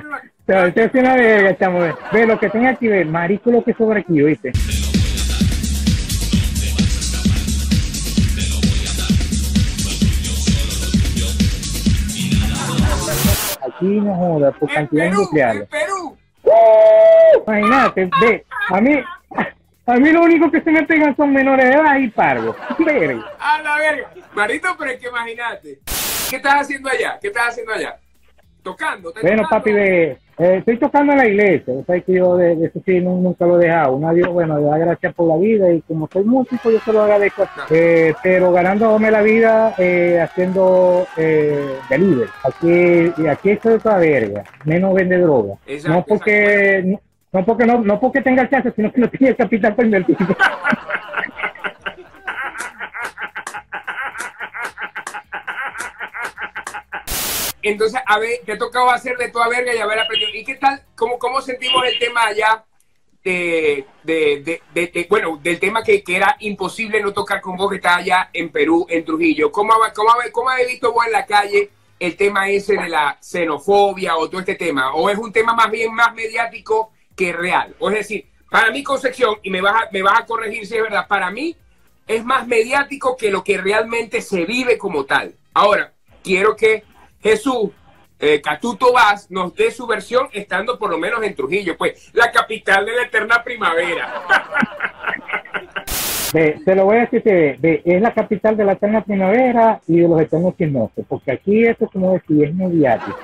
Pero 0.47 0.69
usted 0.69 0.83
es 0.83 0.95
una 0.95 1.17
verga, 1.17 1.57
chamo. 1.59 1.81
Ve, 1.81 1.95
Ve, 2.13 2.27
lo 2.27 2.39
que 2.39 2.49
tenga 2.49 2.71
aquí, 2.71 2.87
ve, 2.87 3.05
marico 3.05 3.51
lo 3.51 3.65
que 3.65 3.75
sobra 3.75 3.99
aquí, 3.99 4.23
¿oíste? 4.23 4.53
Aquí 13.77 14.01
no 14.01 14.15
joda, 14.15 14.53
por 14.53 14.73
cantidad 14.73 15.07
industrial. 15.07 15.69
Perú. 15.71 16.17
Imagínate, 17.47 18.11
ve, 18.21 18.45
a 18.69 18.81
mí, 18.81 19.01
a 19.87 19.95
mí 19.95 20.11
lo 20.13 20.23
único 20.23 20.51
que 20.51 20.61
se 20.63 20.71
me 20.71 20.83
pegan 20.85 21.17
son 21.17 21.33
menores 21.33 21.69
de 21.69 21.75
edad 21.75 21.97
y. 21.99 22.13
Verga. 22.85 23.25
A 23.39 23.63
la 23.63 23.77
verga. 23.77 24.11
Marito, 24.35 24.69
pero 24.79 24.91
es 24.91 25.01
que 25.01 25.09
imagínate. 25.09 25.79
¿Qué 26.31 26.37
estás 26.37 26.63
haciendo 26.63 26.89
allá? 26.91 27.19
¿Qué 27.21 27.29
estás 27.29 27.49
haciendo 27.49 27.73
allá? 27.73 27.97
Tocando. 28.63 29.09
¿Estás 29.11 29.23
Bueno, 29.23 29.43
tocando? 29.43 29.59
papi, 29.65 29.73
ve, 29.73 30.19
eh, 30.39 30.57
estoy 30.59 30.77
tocando 30.79 31.13
en 31.13 31.19
la 31.19 31.27
iglesia, 31.29 31.73
o 31.75 31.85
sea 31.85 32.01
que 32.01 32.13
yo 32.13 32.37
de, 32.37 32.57
de 32.57 32.67
eso 32.67 32.81
sí 32.85 33.01
nu- 33.01 33.21
nunca 33.23 33.47
lo 33.47 33.61
he 33.61 33.65
dejado. 33.65 33.95
Una 33.97 34.13
Dios, 34.13 34.29
bueno, 34.29 34.59
le 34.59 34.65
da 34.67 34.79
gracias 34.79 35.15
por 35.15 35.29
la 35.29 35.37
vida 35.37 35.73
y 35.73 35.81
como 35.83 36.09
soy 36.13 36.25
músico, 36.25 36.71
yo 36.71 36.79
se 36.81 36.93
lo 36.93 37.03
agradezco. 37.03 37.45
Eh, 37.71 38.13
pero 38.23 38.53
ganándome 38.53 39.11
la 39.11 39.23
vida 39.23 39.75
eh, 39.79 40.21
haciendo 40.23 41.07
eh, 41.17 41.77
delivery. 41.89 42.31
Aquí, 42.45 43.27
aquí 43.29 43.51
estoy 43.51 43.73
de 43.75 43.79
toda 43.79 43.99
verga, 43.99 44.45
menos 44.65 44.95
vende 44.95 45.19
droga. 45.19 45.55
Exacto, 45.67 45.97
no 45.97 46.05
porque 46.05 46.83
no, 46.85 47.01
no 47.33 47.45
porque 47.47 47.67
no, 47.67 47.81
no 47.83 48.01
porque 48.01 48.21
tenga 48.23 48.49
chance, 48.49 48.73
sino 48.77 48.93
que 48.93 49.01
no 49.01 49.09
tiene 49.09 49.29
el 49.31 49.37
capital 49.37 49.75
para 49.75 49.87
invertir. 49.87 50.17
Entonces, 57.69 58.01
a 58.07 58.19
ver, 58.21 58.41
te 58.45 58.53
ha 58.53 58.59
tocado 58.59 58.91
hacer 58.91 59.17
de 59.17 59.29
toda 59.29 59.49
verga 59.49 59.75
y 59.75 59.79
haber 59.79 59.99
aprendido. 59.99 60.31
¿Y 60.33 60.45
qué 60.45 60.55
tal? 60.55 60.85
¿Cómo, 60.95 61.19
cómo 61.19 61.41
sentimos 61.41 61.85
el 61.85 61.99
tema 61.99 62.27
allá? 62.27 62.65
De, 63.25 63.85
de, 64.05 65.07
bueno, 65.11 65.41
del 65.43 65.59
tema 65.59 65.83
que, 65.83 66.05
que 66.05 66.15
era 66.15 66.37
imposible 66.39 67.01
no 67.01 67.13
tocar 67.13 67.41
con 67.41 67.57
vos 67.57 67.69
que 67.69 67.77
estás 67.77 67.97
allá 67.97 68.31
en 68.33 68.51
Perú, 68.51 68.87
en 68.89 69.05
Trujillo. 69.05 69.51
¿Cómo, 69.51 69.75
cómo, 69.97 70.13
cómo 70.31 70.51
habéis 70.51 70.69
visto 70.69 70.93
vos 70.93 71.07
en 71.07 71.13
la 71.13 71.27
calle 71.27 71.71
el 71.99 72.17
tema 72.17 72.49
ese 72.49 72.77
de 72.77 72.89
la 72.89 73.19
xenofobia 73.21 74.17
o 74.17 74.31
todo 74.31 74.39
este 74.39 74.55
tema? 74.55 74.95
¿O 74.95 75.11
es 75.11 75.19
un 75.19 75.33
tema 75.33 75.53
más 75.53 75.69
bien 75.69 75.93
más 75.93 76.15
mediático 76.15 76.93
que 77.17 77.33
real? 77.33 77.75
O 77.81 77.89
es 77.91 77.97
decir, 77.97 78.29
para 78.49 78.71
mí, 78.71 78.85
Concepción, 78.85 79.41
y 79.43 79.51
me 79.51 79.61
vas 79.61 79.75
a, 79.75 79.89
me 79.91 80.03
vas 80.03 80.21
a 80.21 80.25
corregir 80.25 80.65
si 80.65 80.77
es 80.77 80.83
verdad, 80.83 81.09
para 81.09 81.33
mí 81.33 81.57
es 82.07 82.25
más 82.25 82.47
mediático 82.47 83.17
que 83.17 83.33
lo 83.33 83.43
que 83.43 83.59
realmente 83.59 84.21
se 84.21 84.45
vive 84.45 84.79
como 84.79 85.05
tal. 85.05 85.35
Ahora, 85.53 85.93
quiero 86.23 86.55
que 86.55 86.85
Jesús, 87.21 87.71
eh, 88.19 88.41
Catuto 88.41 88.93
Vaz, 88.93 89.31
nos 89.31 89.55
dé 89.55 89.71
su 89.71 89.87
versión 89.87 90.29
estando 90.33 90.79
por 90.79 90.91
lo 90.91 90.99
menos 90.99 91.23
en 91.23 91.35
Trujillo, 91.35 91.77
pues 91.77 92.11
la 92.15 92.31
capital 92.31 92.87
de 92.87 92.97
la 92.97 93.03
eterna 93.03 93.43
primavera. 93.45 94.23
Ve, 96.33 96.61
te 96.65 96.75
lo 96.75 96.87
voy 96.87 96.97
a 96.97 97.01
decir 97.01 97.23
que 97.23 97.57
ve, 97.61 97.83
es 97.85 98.03
la 98.03 98.13
capital 98.13 98.57
de 98.57 98.65
la 98.65 98.73
eterna 98.73 99.01
primavera 99.03 99.81
y 99.87 100.01
de 100.01 100.09
los 100.09 100.21
eternos 100.21 100.57
chismosos, 100.57 101.05
porque 101.09 101.31
aquí 101.31 101.65
esto, 101.65 101.89
como 101.89 102.15
decía, 102.15 102.49
es 102.49 102.55
mediático. 102.55 103.17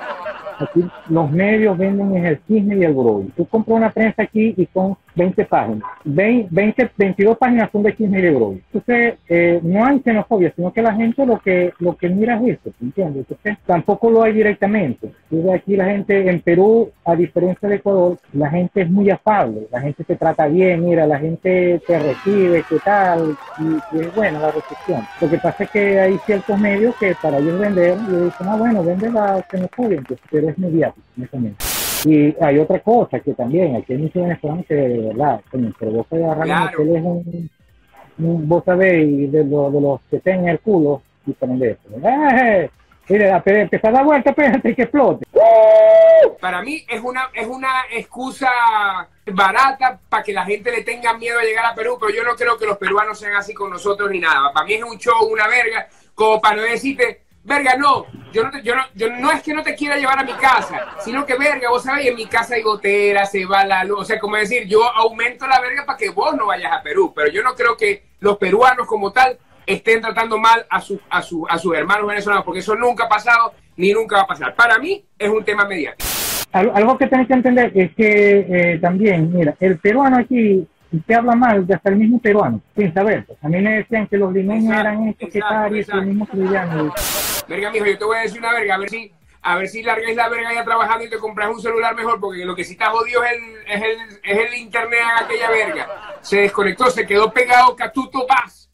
Aquí 0.59 0.85
los 1.09 1.31
medios 1.31 1.77
venden 1.77 2.25
el 2.25 2.41
chisme 2.47 2.77
y 2.77 2.85
el 2.85 2.93
brollo. 2.93 3.27
Tú 3.37 3.47
compras 3.47 3.77
una 3.77 3.91
prensa 3.91 4.23
aquí 4.23 4.55
y 4.57 4.69
son 4.73 4.97
20 5.15 5.45
páginas. 5.45 5.83
20, 6.05 6.49
20, 6.51 6.91
22 6.97 7.39
páginas 7.39 7.71
son 7.71 7.83
de 7.83 7.97
chisme 7.97 8.19
y 8.19 8.23
de 8.23 8.31
brollo. 8.31 8.61
Entonces, 8.73 9.15
eh, 9.29 9.61
no 9.63 9.85
hay 9.85 10.01
xenofobia, 10.01 10.53
sino 10.55 10.73
que 10.73 10.83
la 10.83 10.95
gente 10.95 11.27
lo 11.27 11.39
que 11.39 11.73
lo 11.79 11.97
que 11.97 12.09
mira 12.09 12.37
es 12.37 12.59
eso, 12.59 12.71
¿te 12.79 12.85
¿entiendes? 12.85 13.27
Entonces, 13.29 13.59
tampoco 13.67 14.11
lo 14.11 14.23
hay 14.23 14.33
directamente. 14.33 15.13
Ves 15.31 15.55
aquí 15.55 15.77
la 15.77 15.87
gente 15.87 16.29
en 16.29 16.41
Perú, 16.41 16.91
a 17.05 17.15
diferencia 17.15 17.69
de 17.69 17.77
Ecuador, 17.77 18.19
la 18.33 18.51
gente 18.51 18.83
es 18.83 18.91
muy 18.91 19.11
afable, 19.11 19.67
la 19.71 19.81
gente 19.81 20.05
te 20.05 20.17
trata 20.17 20.47
bien, 20.47 20.85
mira, 20.85 21.07
la 21.07 21.19
gente 21.19 21.81
te 21.87 21.99
recibe, 21.99 22.65
qué 22.69 22.77
tal, 22.85 23.37
y, 23.59 23.99
es 24.01 24.15
buena 24.15 24.41
la 24.41 24.51
recepción. 24.51 25.03
Lo 25.21 25.31
que 25.31 25.39
pasa 25.39 25.65
es 25.65 25.71
que 25.71 26.01
hay 26.01 26.19
ciertos 26.27 26.59
medios 26.59 26.95
que 26.97 27.15
para 27.21 27.39
ellos 27.39 27.59
vender, 27.59 27.99
ellos 28.09 28.25
dicen, 28.25 28.49
ah, 28.49 28.57
bueno, 28.57 28.83
vende 28.83 29.11
la 29.11 29.45
xenofobia, 29.51 29.99
entonces, 29.99 30.27
pero 30.31 30.49
es 30.49 30.59
mediático, 30.59 31.07
en 31.17 31.25
ese. 31.25 31.82
Y 32.05 32.35
hay 32.43 32.59
otra 32.59 32.81
cosa 32.81 33.21
que 33.21 33.33
también, 33.35 33.77
aquí 33.77 33.93
hay 33.93 33.99
muchos 34.01 34.23
venezolanos 34.23 34.67
que 34.67 34.75
de 34.75 34.99
verdad, 35.09 35.41
pero 35.79 35.91
vos 35.93 36.07
te 36.09 36.17
agarras 36.25 36.45
Claro. 36.47 36.83
es 36.83 36.89
un, 37.03 37.51
un- 38.19 38.49
vos 38.49 38.65
sabéis, 38.65 39.31
de, 39.31 39.45
lo- 39.45 39.71
de 39.71 39.81
los 39.81 40.01
que 40.11 40.19
tienen 40.21 40.49
el 40.49 40.61
culo 40.61 41.03
y 41.27 41.33
ponen 41.33 41.63
eso. 41.63 41.89
¡Eh! 42.05 42.71
Pe- 43.07 43.61
empezar 43.63 43.91
a 43.91 43.95
dar 43.99 44.05
vuelta, 44.05 44.31
espérate 44.31 44.75
que 44.75 44.83
explote. 44.83 45.27
Para 46.41 46.63
mí 46.63 46.85
es 46.89 47.01
una, 47.03 47.29
es 47.35 47.47
una 47.47 47.69
excusa 47.93 48.49
barata 49.27 49.99
para 50.09 50.23
que 50.23 50.33
la 50.33 50.45
gente 50.45 50.71
le 50.71 50.83
tenga 50.83 51.17
miedo 51.17 51.39
a 51.39 51.43
llegar 51.43 51.67
a 51.67 51.75
Perú, 51.75 51.97
pero 52.01 52.13
yo 52.15 52.23
no 52.25 52.35
creo 52.37 52.57
que 52.57 52.67
los 52.67 52.79
peruanos 52.79 53.19
sean 53.19 53.35
así 53.35 53.55
con 53.55 53.71
nosotros 53.71 54.11
ni 54.11 54.19
nada. 54.21 54.53
Para 54.53 54.67
mí 54.67 54.75
es 54.75 54.83
un 54.83 54.99
show, 54.99 55.25
una 55.31 55.47
verga, 55.49 55.87
como 56.15 56.41
para 56.41 56.57
no 56.57 56.63
decirte, 56.63 57.22
verga, 57.45 57.77
no, 57.77 58.07
yo 58.33 58.45
no, 58.45 58.51
te- 58.51 58.63
yo 58.63 58.75
no, 58.75 58.83
yo 58.95 59.11
no 59.11 59.31
es 59.31 59.43
que 59.43 59.53
no 59.53 59.63
te 59.63 59.75
quiera 59.75 59.97
llevar 59.97 60.19
a 60.19 60.25
mi 60.25 60.33
casa, 60.35 60.87
sino 61.01 61.27
que 61.27 61.37
verga, 61.37 61.69
vos 61.71 61.83
sabés, 61.83 62.07
en 62.07 62.15
mi 62.17 62.27
casa 62.27 62.55
hay 62.55 62.63
gotera, 62.63 63.27
se 63.27 63.45
va 63.47 63.65
la 63.65 63.85
luz, 63.85 64.01
o 64.01 64.05
sea, 64.05 64.19
como 64.21 64.37
decir, 64.37 64.67
yo 64.67 64.85
aumento 64.85 65.47
la 65.47 65.61
verga 65.61 65.85
para 65.85 65.99
que 65.99 66.11
vos 66.11 66.35
no 66.37 66.47
vayas 66.47 66.73
a 66.73 66.83
Perú, 66.83 67.13
pero 67.15 67.31
yo 67.31 67.43
no 67.43 67.55
creo 67.55 67.77
que 67.77 68.05
los 68.21 68.37
peruanos 68.39 68.87
como 68.87 69.13
tal 69.13 69.39
estén 69.67 70.01
tratando 70.01 70.39
mal 70.39 70.67
a, 70.71 70.81
su, 70.81 71.01
a, 71.11 71.23
su, 71.23 71.47
a 71.49 71.59
sus 71.59 71.75
hermanos 71.75 72.07
venezolanos, 72.07 72.45
porque 72.45 72.61
eso 72.61 72.75
nunca 72.75 73.05
ha 73.05 73.09
pasado 73.09 73.53
ni 73.77 73.93
nunca 73.93 74.17
va 74.17 74.23
a 74.23 74.27
pasar. 74.27 74.55
Para 74.55 74.79
mí 74.79 75.05
es 75.19 75.29
un 75.29 75.45
tema 75.45 75.65
mediático. 75.65 76.09
Al- 76.53 76.71
Algo 76.75 76.99
que 76.99 77.07
tenés 77.07 77.27
que 77.27 77.33
entender 77.35 77.73
es 77.75 77.95
que 77.95 78.47
eh, 78.75 78.79
también, 78.81 79.33
mira, 79.33 79.55
el 79.61 79.79
peruano 79.79 80.19
aquí 80.19 80.67
te 81.01 81.15
habla 81.15 81.35
mal 81.35 81.67
de 81.67 81.75
hasta 81.75 81.91
el 81.91 81.97
mismo 81.97 82.19
peruano, 82.19 82.61
sin 82.77 82.93
saber. 82.93 83.27
A 83.41 83.49
mí 83.49 83.61
me 83.61 83.79
decían 83.79 84.07
que 84.07 84.17
los 84.17 84.33
limeños 84.33 84.65
Exacto, 84.65 84.81
eran 84.81 85.09
estos, 85.09 85.35
exacto. 85.35 85.99
el 85.99 86.07
mismo 86.07 86.29
boliviano. 86.31 86.95
Verga, 87.49 87.71
mijo, 87.71 87.87
yo 87.87 87.99
te 87.99 88.05
voy 88.05 88.17
a 88.17 88.21
decir 88.21 88.39
una 88.39 88.53
verga, 88.53 88.75
a 88.75 88.79
ver 88.79 88.91
si, 88.91 89.13
a 89.43 89.57
ver 89.57 89.69
si 89.69 89.83
largáis 89.83 90.17
la 90.17 90.29
verga 90.29 90.55
ya 90.55 90.65
trabajando 90.65 91.05
y 91.05 91.11
te 91.11 91.19
compras 91.19 91.51
un 91.51 91.61
celular 91.61 91.95
mejor, 91.95 92.21
porque 92.21 92.45
lo 92.45 92.55
que 92.55 92.65
sí 92.65 92.73
está 92.73 92.91
jodido 92.91 93.25
es 93.25 93.33
el, 93.33 93.43
es 93.67 93.83
el, 93.83 94.21
es 94.23 94.47
el 94.49 94.55
internet 94.59 95.01
en 95.01 95.25
aquella 95.25 95.51
verga. 95.51 95.89
Se 96.21 96.39
desconectó, 96.39 96.91
se 96.91 97.07
quedó 97.07 97.33
pegado 97.33 97.75
Catuto 97.75 98.27
Paz. 98.27 98.69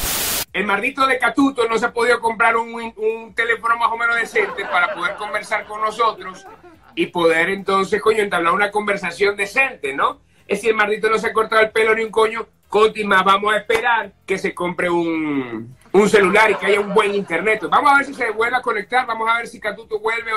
El 0.52 0.66
maldito 0.66 1.06
de 1.06 1.18
Catuto 1.18 1.68
no 1.68 1.78
se 1.78 1.87
ha 1.87 1.92
podido 1.92 2.18
comprar 2.20 2.56
un, 2.56 2.72
un 2.75 3.34
teléfono 3.34 3.76
más 3.76 3.90
o 3.92 3.96
menos 3.96 4.16
decente 4.16 4.64
para 4.64 4.92
poder 4.94 5.14
conversar 5.14 5.66
con 5.66 5.80
nosotros 5.80 6.46
y 6.94 7.06
poder 7.06 7.50
entonces, 7.50 8.02
coño, 8.02 8.22
entablar 8.22 8.54
una 8.54 8.70
conversación 8.72 9.37
decente, 9.37 9.94
¿no? 9.94 10.20
Es 10.49 10.62
si 10.62 10.69
el 10.69 10.75
maldito 10.75 11.11
no 11.11 11.19
se 11.19 11.26
ha 11.26 11.33
cortado 11.33 11.61
el 11.61 11.71
pelo 11.71 11.95
ni 11.95 12.02
un 12.02 12.11
coño, 12.11 12.49
Conti, 12.69 13.05
más 13.05 13.23
vamos 13.23 13.52
a 13.52 13.59
esperar 13.59 14.12
que 14.26 14.38
se 14.38 14.55
compre 14.55 14.88
un, 14.88 15.76
un 15.93 16.09
celular 16.09 16.50
y 16.50 16.55
que 16.55 16.67
haya 16.67 16.81
un 16.81 16.95
buen 16.95 17.14
internet. 17.14 17.67
Vamos 17.69 17.93
a 17.93 17.97
ver 17.97 18.07
si 18.07 18.14
se 18.14 18.31
vuelve 18.31 18.57
a 18.57 18.62
conectar, 18.62 19.07
vamos 19.07 19.28
a 19.28 19.37
ver 19.37 19.47
si 19.47 19.61
Catuto 19.61 19.99
vuelve. 20.00 20.33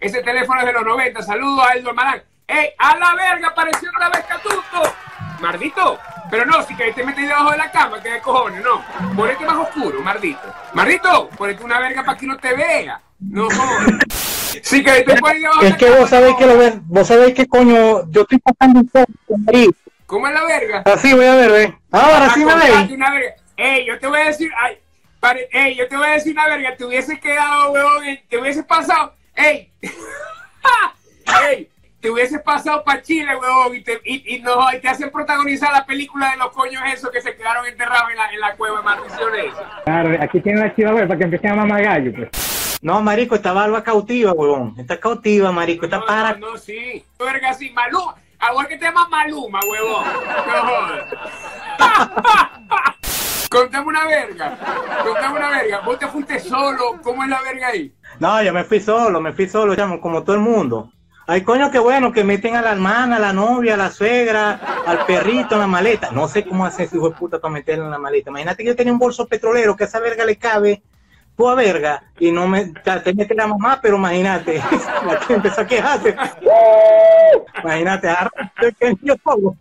Ese 0.00 0.20
teléfono 0.22 0.60
es 0.60 0.66
de 0.66 0.72
los 0.72 0.84
90, 0.84 1.22
saludos 1.22 1.64
a 1.64 1.74
Eldo 1.74 1.94
Marán. 1.94 2.22
¡Ey, 2.46 2.70
a 2.76 2.96
la 2.98 3.14
verga! 3.14 3.48
Apareció 3.48 3.88
otra 3.90 4.10
vez 4.10 4.24
Catuto. 4.26 4.94
Mardito, 5.40 5.98
pero 6.28 6.44
no, 6.44 6.62
si 6.62 6.74
que 6.76 6.92
te 6.92 7.04
metes 7.04 7.26
debajo 7.26 7.52
de 7.52 7.58
la 7.58 7.70
cama, 7.70 8.02
que 8.02 8.10
de 8.10 8.20
cojones, 8.20 8.62
no. 8.64 8.84
Ponete 9.14 9.44
más 9.44 9.56
oscuro, 9.56 10.00
Mardito. 10.02 10.54
Mardito, 10.72 11.28
ponete 11.30 11.62
una 11.62 11.78
verga 11.78 12.04
para 12.04 12.18
que 12.18 12.26
no 12.26 12.36
te 12.36 12.54
vea. 12.54 13.00
No 13.20 13.48
jodas. 13.48 14.41
Sí, 14.62 14.82
que 14.84 14.90
te 15.02 15.14
de 15.14 15.68
Es 15.68 15.76
que 15.76 15.90
vos 15.90 16.10
sabéis 16.10 16.36
que 16.36 16.46
lo 16.46 16.58
ven, 16.58 16.82
vos 16.86 17.06
sabéis 17.06 17.34
que 17.34 17.46
coño, 17.46 18.10
yo 18.10 18.22
estoy 18.22 18.38
pasando 18.38 18.80
un 18.80 18.88
poco. 18.88 19.12
¿Cómo 20.06 20.28
es 20.28 20.34
la 20.34 20.44
verga? 20.44 20.82
Así 20.84 21.12
voy 21.14 21.24
a 21.24 21.34
ver, 21.36 21.50
ve. 21.50 21.74
Ahora 21.90 22.26
Ah, 22.26 22.32
sí 22.34 22.44
me 22.44 22.54
veis. 22.54 23.32
Ey, 23.56 23.86
yo 23.86 23.98
te 23.98 24.06
voy 24.06 24.20
a 24.20 24.24
decir, 24.26 24.50
ay, 24.60 24.78
pare, 25.20 25.48
ey, 25.52 25.76
yo 25.76 25.86
te 25.88 25.96
voy 25.96 26.06
a 26.06 26.10
decir 26.12 26.32
una 26.32 26.48
verga, 26.48 26.76
te 26.76 26.84
hubiese 26.84 27.18
quedado, 27.20 27.70
weón, 27.72 28.18
te 28.28 28.38
hubiese 28.38 28.62
pasado, 28.64 29.14
ey, 29.36 29.70
ey, 31.50 31.68
te 32.00 32.10
hubiese 32.10 32.38
pasado 32.40 32.82
para 32.82 33.00
Chile, 33.02 33.30
weón, 33.36 33.76
y 33.76 33.82
te, 33.82 34.00
y, 34.04 34.36
y 34.36 34.40
no, 34.40 34.72
y 34.74 34.80
te 34.80 34.88
hacen 34.88 35.10
protagonizar 35.10 35.72
la 35.72 35.86
película 35.86 36.30
de 36.30 36.38
los 36.38 36.50
coños 36.50 36.82
esos 36.92 37.10
que 37.10 37.20
se 37.20 37.36
quedaron 37.36 37.64
enterrados 37.66 38.10
en 38.10 38.16
la, 38.16 38.32
en 38.32 38.40
la 38.40 38.56
cueva 38.56 38.78
de 38.78 38.84
maldiciones. 38.84 39.44
Claro, 39.84 40.18
aquí 40.20 40.40
tienen 40.40 40.62
la 40.62 40.74
chiva, 40.74 40.92
para 40.92 41.16
que 41.16 41.24
empiecen 41.24 41.52
a 41.52 41.54
mamar 41.56 41.82
gallo, 41.82 42.12
pues. 42.14 42.28
No, 42.82 43.00
marico, 43.00 43.34
esta 43.36 43.52
barba 43.52 43.82
cautiva, 43.84 44.32
huevón. 44.32 44.74
Está 44.76 44.98
cautiva, 44.98 45.52
marico. 45.52 45.84
Está 45.84 45.98
No, 45.98 46.06
para. 46.06 46.34
no, 46.34 46.52
no, 46.52 46.58
sí, 46.58 47.04
verga, 47.18 47.50
así, 47.50 47.70
Maluma, 47.70 48.16
ahora 48.40 48.68
que 48.68 48.76
te 48.76 48.84
llamas 48.84 49.08
Maluma, 49.08 49.60
huevón, 49.68 50.04
no. 50.04 51.22
Contame 53.48 53.86
una 53.86 54.06
verga, 54.06 54.58
contame 55.04 55.38
una 55.38 55.50
verga, 55.50 55.80
vos 55.80 55.98
te 55.98 56.06
fuiste 56.08 56.40
solo, 56.40 56.98
¿cómo 57.02 57.22
es 57.22 57.28
la 57.28 57.42
verga 57.42 57.68
ahí? 57.68 57.92
No, 58.18 58.42
yo 58.42 58.50
me 58.52 58.64
fui 58.64 58.80
solo, 58.80 59.20
me 59.20 59.32
fui 59.34 59.46
solo, 59.46 59.76
chamo, 59.76 60.00
como 60.00 60.22
todo 60.22 60.36
el 60.36 60.40
mundo. 60.42 60.90
Hay 61.26 61.42
coño 61.42 61.70
que 61.70 61.78
bueno, 61.78 62.12
que 62.12 62.24
meten 62.24 62.56
a 62.56 62.62
la 62.62 62.72
hermana, 62.72 63.16
a 63.16 63.18
la 63.20 63.32
novia, 63.34 63.74
a 63.74 63.76
la 63.76 63.90
suegra, 63.90 64.58
al 64.86 65.04
perrito 65.04 65.54
en 65.54 65.60
la 65.60 65.66
maleta. 65.66 66.10
No 66.10 66.28
sé 66.28 66.44
cómo 66.44 66.64
hace 66.64 66.84
ese 66.84 66.96
hijo 66.96 67.10
de 67.10 67.14
puta 67.14 67.38
para 67.38 67.52
meterlo 67.52 67.84
en 67.84 67.90
la 67.90 67.98
maleta. 67.98 68.30
Imagínate 68.30 68.62
que 68.62 68.68
yo 68.70 68.76
tenía 68.76 68.92
un 68.92 68.98
bolso 68.98 69.26
petrolero 69.28 69.76
que 69.76 69.84
a 69.84 69.86
esa 69.86 70.00
verga 70.00 70.24
le 70.24 70.36
cabe, 70.36 70.82
a 71.50 71.54
verga, 71.54 72.02
y 72.18 72.30
no 72.32 72.46
me, 72.48 72.72
ya, 72.84 73.02
te 73.02 73.14
mete 73.14 73.34
la 73.34 73.46
mamá, 73.46 73.78
pero 73.82 73.96
imagínate, 73.96 74.56
la 75.06 75.18
que 75.26 75.34
empezó 75.34 75.60
a 75.62 75.66
quejarse. 75.66 76.16
imagínate, 77.62 78.08
que 78.78 78.94
yo 79.02 79.16
todo. 79.18 79.56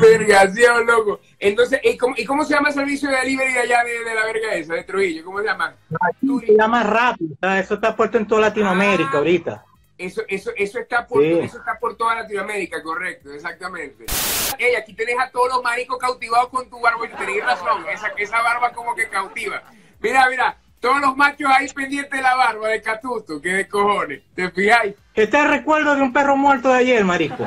Vergación, 0.00 0.86
loco. 0.86 1.20
Entonces, 1.38 1.80
¿y 1.84 1.96
cómo, 1.96 2.14
¿y 2.16 2.24
cómo 2.24 2.44
se 2.44 2.54
llama 2.54 2.68
el 2.68 2.74
servicio 2.74 3.08
de 3.10 3.16
delivery 3.16 3.52
de 3.52 3.60
allá 3.60 3.84
de, 3.84 4.04
de 4.04 4.14
la 4.14 4.24
verga 4.24 4.54
esa, 4.54 4.74
de 4.74 4.84
Trujillo? 4.84 5.24
¿Cómo 5.24 5.38
se 5.40 5.46
llama? 5.46 5.74
Se 6.46 6.56
llama 6.56 6.82
rápido, 6.82 7.36
eso 7.58 7.74
está 7.74 7.94
puesto 7.94 8.18
en 8.18 8.26
toda 8.26 8.42
Latinoamérica 8.42 9.10
Ah. 9.14 9.18
ahorita. 9.18 9.64
Eso, 9.98 10.22
eso, 10.28 10.50
eso, 10.56 10.78
está 10.78 11.06
por, 11.06 11.22
Sí. 11.22 11.38
eso 11.40 11.58
está 11.58 11.78
por 11.78 11.94
toda 11.94 12.14
Latinoamérica, 12.16 12.82
correcto, 12.82 13.30
exactamente. 13.34 14.06
Ey, 14.58 14.74
aquí 14.74 14.94
tenés 14.94 15.16
a 15.20 15.30
todos 15.30 15.48
los 15.50 15.62
maricos 15.62 15.98
cautivados 15.98 16.48
con 16.48 16.68
tu 16.70 16.80
barba 16.80 17.04
y 17.06 17.10
tenés 17.10 17.44
razón, 17.44 17.84
esa, 17.92 18.08
esa 18.16 18.40
barba 18.40 18.72
como 18.72 18.94
que 18.94 19.08
cautiva. 19.08 19.62
Mira, 20.00 20.28
mira, 20.30 20.56
todos 20.80 21.00
los 21.00 21.16
machos 21.16 21.50
ahí 21.50 21.68
pendientes 21.68 22.10
de 22.10 22.22
la 22.22 22.34
barba 22.34 22.68
de 22.68 22.80
Catuto, 22.80 23.40
que 23.40 23.50
de 23.50 23.68
cojones, 23.68 24.22
¿te 24.34 24.50
fijáis? 24.50 24.94
Este 25.14 25.36
es 25.36 25.44
el 25.44 25.50
recuerdo 25.50 25.94
de 25.94 26.02
un 26.02 26.12
perro 26.12 26.36
muerto 26.36 26.68
de 26.70 26.78
ayer, 26.78 27.04
marico. 27.04 27.44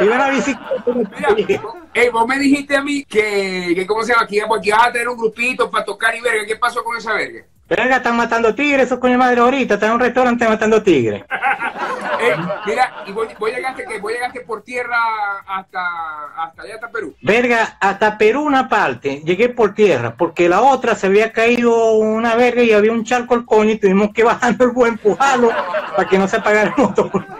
Iba 0.00 0.18
la 0.18 0.30
bicicleta. 0.30 1.34
Mira, 1.36 1.62
ey, 1.94 2.08
vos 2.08 2.26
me 2.26 2.38
dijiste 2.38 2.76
a 2.76 2.82
mí 2.82 3.04
que, 3.04 3.72
que 3.74 3.86
¿cómo 3.86 4.02
se 4.02 4.12
llama? 4.12 4.26
Que, 4.26 4.40
que 4.40 4.68
ibas 4.68 4.86
a 4.86 4.92
tener 4.92 5.08
un 5.08 5.16
grupito 5.16 5.70
para 5.70 5.84
tocar 5.84 6.14
y 6.16 6.20
verga. 6.20 6.44
¿Qué 6.44 6.56
pasó 6.56 6.82
con 6.82 6.96
esa 6.96 7.12
verga? 7.12 7.44
Verga, 7.68 7.96
están 7.96 8.16
matando 8.16 8.54
tigres, 8.54 8.86
esos 8.86 8.98
coño 8.98 9.16
madre 9.18 9.40
ahorita. 9.40 9.74
Están 9.74 9.90
en 9.90 9.94
un 9.94 10.00
restaurante 10.00 10.46
matando 10.46 10.82
tigres. 10.82 11.24
Ey, 12.20 12.34
mira, 12.66 13.02
y 13.06 13.12
vos, 13.12 13.26
vos 13.36 13.50
llegaste, 13.50 13.84
que 13.84 13.98
vos 13.98 14.12
llegaste 14.12 14.40
por 14.42 14.62
tierra 14.62 14.96
hasta, 15.44 15.80
hasta 16.36 16.62
allá, 16.62 16.74
hasta 16.76 16.90
Perú. 16.90 17.16
Verga, 17.20 17.76
hasta 17.80 18.16
Perú 18.16 18.42
una 18.42 18.68
parte, 18.68 19.22
llegué 19.24 19.48
por 19.48 19.74
tierra, 19.74 20.14
porque 20.16 20.48
la 20.48 20.62
otra 20.62 20.94
se 20.94 21.08
había 21.08 21.32
caído 21.32 21.94
una 21.94 22.36
verga 22.36 22.62
y 22.62 22.72
había 22.72 22.92
un 22.92 23.04
charco 23.04 23.34
al 23.34 23.44
coño 23.44 23.72
y 23.72 23.78
tuvimos 23.78 24.12
que 24.12 24.22
bajando 24.22 24.64
el 24.64 24.70
buen 24.70 24.92
empujarlo 24.92 25.50
para 25.96 26.08
que 26.08 26.18
no 26.18 26.28
se 26.28 26.36
apagara 26.36 26.72
el 26.76 26.82
motor. 26.82 27.10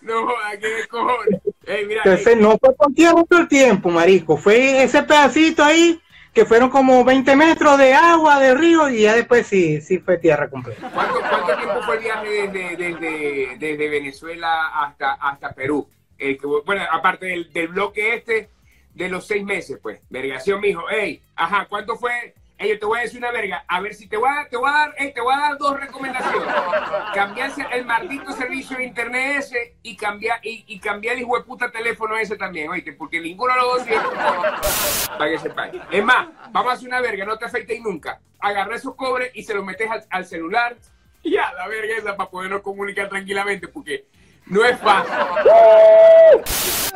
No, 0.00 0.26
que 0.58 0.66
de 0.66 0.88
cojones. 0.88 1.40
Mira, 1.86 2.00
Entonces 2.02 2.26
ey, 2.28 2.36
no 2.36 2.56
fue 2.56 2.74
por 2.74 2.94
tierra 2.94 3.22
todo 3.28 3.40
el 3.40 3.48
tiempo, 3.48 3.90
marico. 3.90 4.38
Fue 4.38 4.82
ese 4.82 5.02
pedacito 5.02 5.62
ahí 5.62 6.00
que 6.38 6.44
fueron 6.44 6.70
como 6.70 7.04
20 7.04 7.34
metros 7.34 7.76
de 7.78 7.94
agua 7.94 8.38
de 8.38 8.54
río 8.54 8.88
y 8.88 9.02
ya 9.02 9.16
después 9.16 9.44
sí, 9.44 9.80
sí 9.80 9.98
fue 9.98 10.18
tierra 10.18 10.48
completa. 10.48 10.88
¿cuánto, 10.94 11.18
cuánto 11.18 11.56
tiempo 11.56 11.82
fue 11.82 11.96
el 11.96 12.02
viaje 12.04 12.28
desde, 12.28 12.76
desde, 12.76 13.56
desde 13.58 13.88
Venezuela 13.88 14.68
hasta, 14.68 15.14
hasta 15.14 15.52
Perú? 15.52 15.88
Que, 16.16 16.38
bueno, 16.64 16.84
aparte 16.92 17.26
del, 17.26 17.52
del 17.52 17.66
bloque 17.66 18.14
este 18.14 18.50
de 18.94 19.08
los 19.08 19.26
seis 19.26 19.44
meses, 19.44 19.80
pues. 19.82 20.00
Vergación, 20.10 20.60
mijo. 20.60 20.88
Ey, 20.88 21.20
ajá, 21.34 21.66
¿cuánto 21.68 21.96
fue? 21.96 22.36
Ey, 22.60 22.70
yo 22.70 22.78
te 22.80 22.86
voy 22.86 22.98
a 22.98 23.02
decir 23.02 23.18
una 23.18 23.30
verga. 23.30 23.64
A 23.68 23.80
ver 23.80 23.94
si 23.94 24.08
te 24.08 24.16
voy 24.16 24.28
a, 24.28 24.48
te 24.48 24.56
voy 24.56 24.68
a 24.68 24.72
dar, 24.72 24.94
ey, 24.98 25.14
te 25.14 25.20
voy 25.20 25.32
a 25.32 25.38
dar 25.38 25.58
dos 25.58 25.78
recomendaciones. 25.78 26.54
Cambiarse 27.14 27.64
el 27.70 27.84
maldito 27.84 28.32
servicio 28.32 28.76
de 28.76 28.84
internet 28.84 29.36
ese 29.38 29.76
y 29.84 29.96
cambiar, 29.96 30.40
y, 30.42 30.80
cambiar 30.80 31.14
el 31.14 31.22
hijo 31.22 31.38
de 31.38 31.44
puta 31.44 31.70
teléfono 31.70 32.18
ese 32.18 32.36
también, 32.36 32.68
oíste, 32.68 32.94
porque 32.94 33.20
ninguno 33.20 33.54
de 33.54 33.60
los 33.60 33.76
dos 33.76 33.82
sirve. 33.86 35.16
Para 35.16 35.30
que 35.30 35.38
sepáis. 35.38 35.74
Es 35.88 36.04
más, 36.04 36.26
vamos 36.50 36.72
a 36.72 36.74
hacer 36.74 36.88
una 36.88 37.00
verga, 37.00 37.24
no 37.24 37.38
te 37.38 37.44
afeitéis 37.44 37.80
nunca. 37.80 38.20
Agarra 38.40 38.74
esos 38.74 38.96
cobres 38.96 39.30
y 39.34 39.44
se 39.44 39.54
los 39.54 39.64
metes 39.64 39.88
al, 39.88 40.04
al 40.10 40.26
celular. 40.26 40.76
Y 41.22 41.34
ya, 41.34 41.52
la 41.52 41.68
verga 41.68 41.96
esa 41.96 42.16
para 42.16 42.28
podernos 42.28 42.62
comunicar 42.62 43.08
tranquilamente, 43.08 43.68
porque 43.68 44.06
no 44.46 44.64
es 44.64 44.76
fácil. 44.80 45.14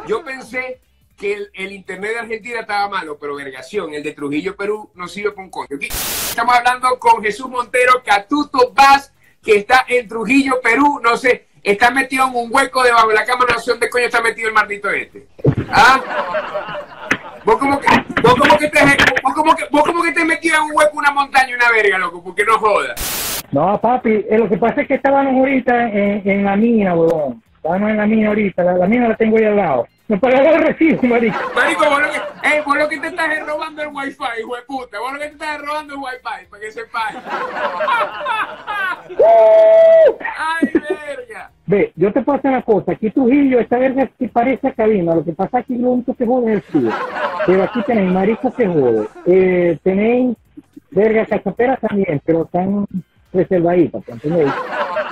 Yo 0.08 0.24
pensé 0.24 0.80
que 1.16 1.48
el, 1.54 1.72
internet 1.72 2.12
de 2.12 2.18
Argentina 2.20 2.60
estaba 2.60 2.88
malo, 2.88 3.18
pero 3.18 3.36
vergación, 3.36 3.94
el 3.94 4.02
de 4.02 4.12
Trujillo, 4.12 4.56
Perú, 4.56 4.90
no 4.94 5.08
sirve 5.08 5.34
con 5.34 5.50
coño. 5.50 5.68
Aquí 5.74 5.86
estamos 5.86 6.54
hablando 6.54 6.98
con 6.98 7.22
Jesús 7.22 7.48
Montero, 7.48 8.02
Catuto 8.04 8.72
Vaz, 8.72 9.12
que 9.42 9.56
está 9.56 9.84
en 9.88 10.08
Trujillo, 10.08 10.60
Perú, 10.60 11.00
no 11.02 11.16
sé, 11.16 11.46
está 11.62 11.90
metido 11.90 12.26
en 12.26 12.34
un 12.34 12.48
hueco 12.50 12.82
debajo 12.82 13.08
de 13.08 13.14
la 13.14 13.24
cama, 13.24 13.44
no 13.48 13.58
sé 13.58 13.70
dónde 13.70 13.90
coño 13.90 14.06
está 14.06 14.20
metido 14.20 14.48
el 14.48 14.54
maldito 14.54 14.90
este. 14.90 15.26
¿Ah? 15.68 16.00
Vos 17.44 17.56
como 17.56 17.80
que, 17.80 17.88
vos 18.22 18.34
como 18.36 18.56
que 18.56 18.68
te, 18.68 18.80
vos 19.22 19.34
como 19.34 19.54
que, 19.54 19.64
vos 19.70 19.82
como 19.82 20.02
que 20.02 20.12
te 20.12 20.24
metido 20.24 20.56
en 20.56 20.62
un 20.62 20.70
hueco, 20.74 20.98
una 20.98 21.10
montaña, 21.10 21.56
una 21.56 21.70
verga, 21.72 21.98
loco, 21.98 22.22
porque 22.22 22.44
no 22.44 22.58
jodas. 22.58 23.44
No, 23.50 23.80
papi, 23.80 24.26
eh, 24.30 24.38
lo 24.38 24.48
que 24.48 24.56
pasa 24.56 24.82
es 24.82 24.88
que 24.88 24.94
estábamos 24.94 25.34
ahorita 25.34 25.90
en, 25.90 26.44
la 26.44 26.56
mina, 26.56 26.94
huevón. 26.94 27.42
Estábamos 27.56 27.90
en 27.90 27.96
la 27.96 28.06
mina 28.06 28.28
ahorita, 28.28 28.62
la 28.62 28.86
mina 28.86 29.08
la 29.08 29.16
tengo 29.16 29.36
ahí 29.36 29.44
al 29.44 29.56
lado. 29.56 29.86
Me 30.08 30.18
pagaron 30.18 30.54
el 30.54 30.62
recibo, 30.66 31.02
marico. 31.04 31.38
Marico, 31.54 31.84
vos 31.88 32.00
lo 32.02 32.08
que, 32.10 32.16
eh, 32.48 32.62
vos 32.66 32.76
lo 32.76 32.88
que 32.88 32.98
te 32.98 33.06
estás 33.06 33.30
es 33.30 33.46
robando 33.46 33.82
el 33.82 33.88
wifi, 33.88 34.24
hijo 34.40 34.56
de 34.56 34.62
puta. 34.62 34.98
Vos 35.00 35.12
lo 35.12 35.18
que 35.18 35.26
te 35.26 35.32
estás 35.32 35.56
es 35.56 35.62
robando 35.66 35.94
el 35.94 36.00
wifi, 36.00 36.46
para 36.50 36.60
que 36.60 36.72
sepáis. 36.72 37.16
Ay, 40.38 40.68
verga. 40.72 41.50
Ve, 41.66 41.92
yo 41.96 42.12
te 42.12 42.20
puedo 42.22 42.38
hacer 42.38 42.50
una 42.50 42.62
cosa. 42.62 42.92
Aquí 42.92 43.10
Trujillo, 43.10 43.60
esta 43.60 43.78
verga 43.78 44.10
sí 44.18 44.28
parece 44.28 44.68
a 44.68 44.72
cabina. 44.72 45.14
Lo 45.14 45.24
que 45.24 45.32
pasa 45.32 45.62
que 45.62 45.74
lo 45.74 45.92
único 45.92 46.14
que 46.14 46.26
jode 46.26 46.52
es 46.52 46.56
el 46.56 46.62
frío. 46.62 46.90
Pero 47.46 47.62
aquí 47.62 47.82
tenéis 47.82 48.12
marisco 48.12 48.52
que 48.52 48.66
jode. 48.66 49.08
Eh, 49.26 49.78
tenéis 49.82 50.36
verga 50.90 51.26
cachaperas 51.26 51.80
también, 51.80 52.20
pero 52.24 52.44
están 52.44 52.86
reservaditas, 53.32 54.02
¿entendéis? 54.08 54.52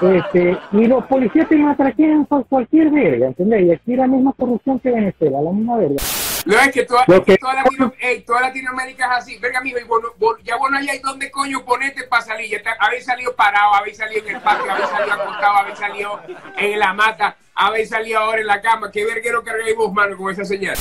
Este, 0.02 0.56
y 0.72 0.86
los 0.86 1.04
policías 1.06 1.48
te 1.48 1.56
matan 1.56 1.94
por 2.28 2.46
cualquier 2.46 2.90
verga, 2.90 3.26
¿entendéis? 3.26 3.66
Y 3.68 3.72
aquí 3.72 3.96
la 3.96 4.06
misma 4.06 4.32
corrupción 4.32 4.78
que 4.80 4.90
Venezuela, 4.90 5.40
la 5.42 5.50
misma 5.52 5.76
verga. 5.76 5.96
Lo 6.46 6.54
es 6.58 6.72
que 6.72 6.84
toda, 6.86 7.04
que- 7.26 7.36
toda, 7.36 7.54
Latino- 7.54 7.92
toda 8.26 8.40
Latinoamérica 8.40 9.04
es 9.04 9.10
así. 9.18 9.38
Verga, 9.38 9.60
mijo, 9.60 9.78
y 9.78 9.84
vos, 9.84 10.00
no- 10.02 10.08
vos- 10.18 10.38
ya 10.42 10.56
vos 10.56 10.70
no 10.70 10.78
hay 10.78 10.86
dónde 11.04 11.30
coño 11.30 11.62
ponerte 11.66 12.04
para 12.04 12.22
salir. 12.22 12.48
Ya 12.50 12.62
te- 12.62 12.70
habéis 12.78 13.04
salido 13.04 13.34
parado, 13.36 13.74
habéis 13.74 13.98
salido 13.98 14.26
en 14.26 14.36
el 14.36 14.40
patio, 14.40 14.72
habéis 14.72 14.88
salido 14.88 15.12
acostado, 15.14 15.56
habéis 15.58 15.78
salido 15.78 16.20
en 16.56 16.78
la 16.78 16.92
mata, 16.94 17.36
habéis 17.60 17.90
salido 17.90 18.18
ahora 18.18 18.40
en 18.40 18.46
la 18.46 18.60
cama. 18.60 18.90
¿Qué 18.90 19.04
verguero 19.04 19.42
cargáis 19.42 19.76
vos, 19.76 19.92
mano, 19.92 20.16
con 20.16 20.32
esa 20.32 20.44
señal? 20.44 20.76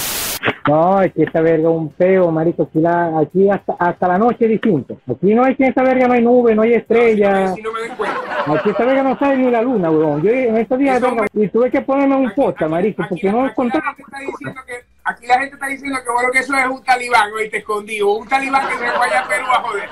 No, 0.68 1.02
es 1.02 1.14
que 1.14 1.24
esta 1.24 1.42
verga 1.42 1.70
es 1.70 1.76
un 1.76 1.92
feo, 1.94 2.32
marico. 2.32 2.64
Aquí, 2.64 2.80
la, 2.80 3.20
aquí 3.20 3.50
hasta, 3.50 3.74
hasta 3.80 4.08
la 4.08 4.18
noche 4.18 4.46
es 4.46 4.52
distinto. 4.52 4.98
Aquí 5.12 5.34
no 5.34 5.44
hay 5.44 5.56
que 5.56 5.66
esta 5.66 5.84
verga 5.84 6.08
no 6.08 6.14
hay 6.14 6.22
nube, 6.22 6.56
no 6.56 6.62
hay 6.62 6.74
estrella. 6.74 7.54
Si 7.54 7.62
no 7.62 7.72
me 7.74 7.90
cuenta. 7.96 8.44
Aquí 8.54 8.70
esta 8.70 8.86
verga 8.86 9.04
no 9.04 9.20
sale 9.20 9.38
ni 9.38 9.52
la 9.52 9.62
luna, 9.62 9.92
weón. 9.92 10.22
Yo 10.22 10.32
en 10.32 10.58
estos 10.58 10.80
días 10.80 11.02
verga, 11.02 11.26
y 11.34 11.48
tuve 11.50 11.70
que 11.70 11.82
ponerme 11.82 12.16
un 12.16 12.32
posta, 12.32 12.68
marico, 12.68 13.04
aquí 13.04 13.10
porque 13.10 13.32
no 13.32 13.40
aquí 13.40 13.46
la 13.46 13.52
encontraba. 13.52 13.96
gente 13.96 14.04
está 14.04 14.20
diciendo 14.20 14.62
que 14.66 14.90
Aquí 15.06 15.26
la 15.26 15.40
gente 15.40 15.56
está 15.56 15.66
diciendo 15.66 16.00
que 16.06 16.12
bueno 16.12 16.30
que 16.32 16.40
eso 16.40 16.56
es 16.56 16.68
un 16.68 16.84
talibán, 16.84 17.34
oíste, 17.34 17.58
escondido. 17.58 18.14
Un 18.14 18.28
talibán 18.28 18.68
que 18.68 18.78
se 18.78 18.86
allá 18.86 19.22
a 19.22 19.28
Perú 19.28 19.46
a 19.48 19.62
joder. 19.62 19.90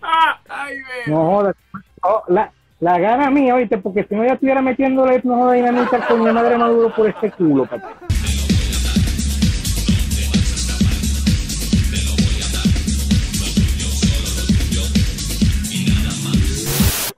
Ay, 0.48 0.76
ve. 0.76 1.10
No 1.10 1.26
jodas. 1.26 1.56
No, 2.04 2.22
la, 2.28 2.52
la 2.80 2.98
gana 2.98 3.30
mía, 3.30 3.56
oíste, 3.56 3.78
porque 3.78 4.04
si 4.04 4.14
no 4.14 4.24
ya 4.24 4.34
estuviera 4.34 4.62
metiéndole 4.62 5.20
no 5.24 5.34
joda 5.34 5.54
dinamita 5.54 6.06
con 6.06 6.22
mi 6.22 6.32
madre 6.32 6.56
maduro 6.56 6.94
por 6.94 7.08
este 7.08 7.30
culo, 7.32 7.66
papá. 7.66 7.98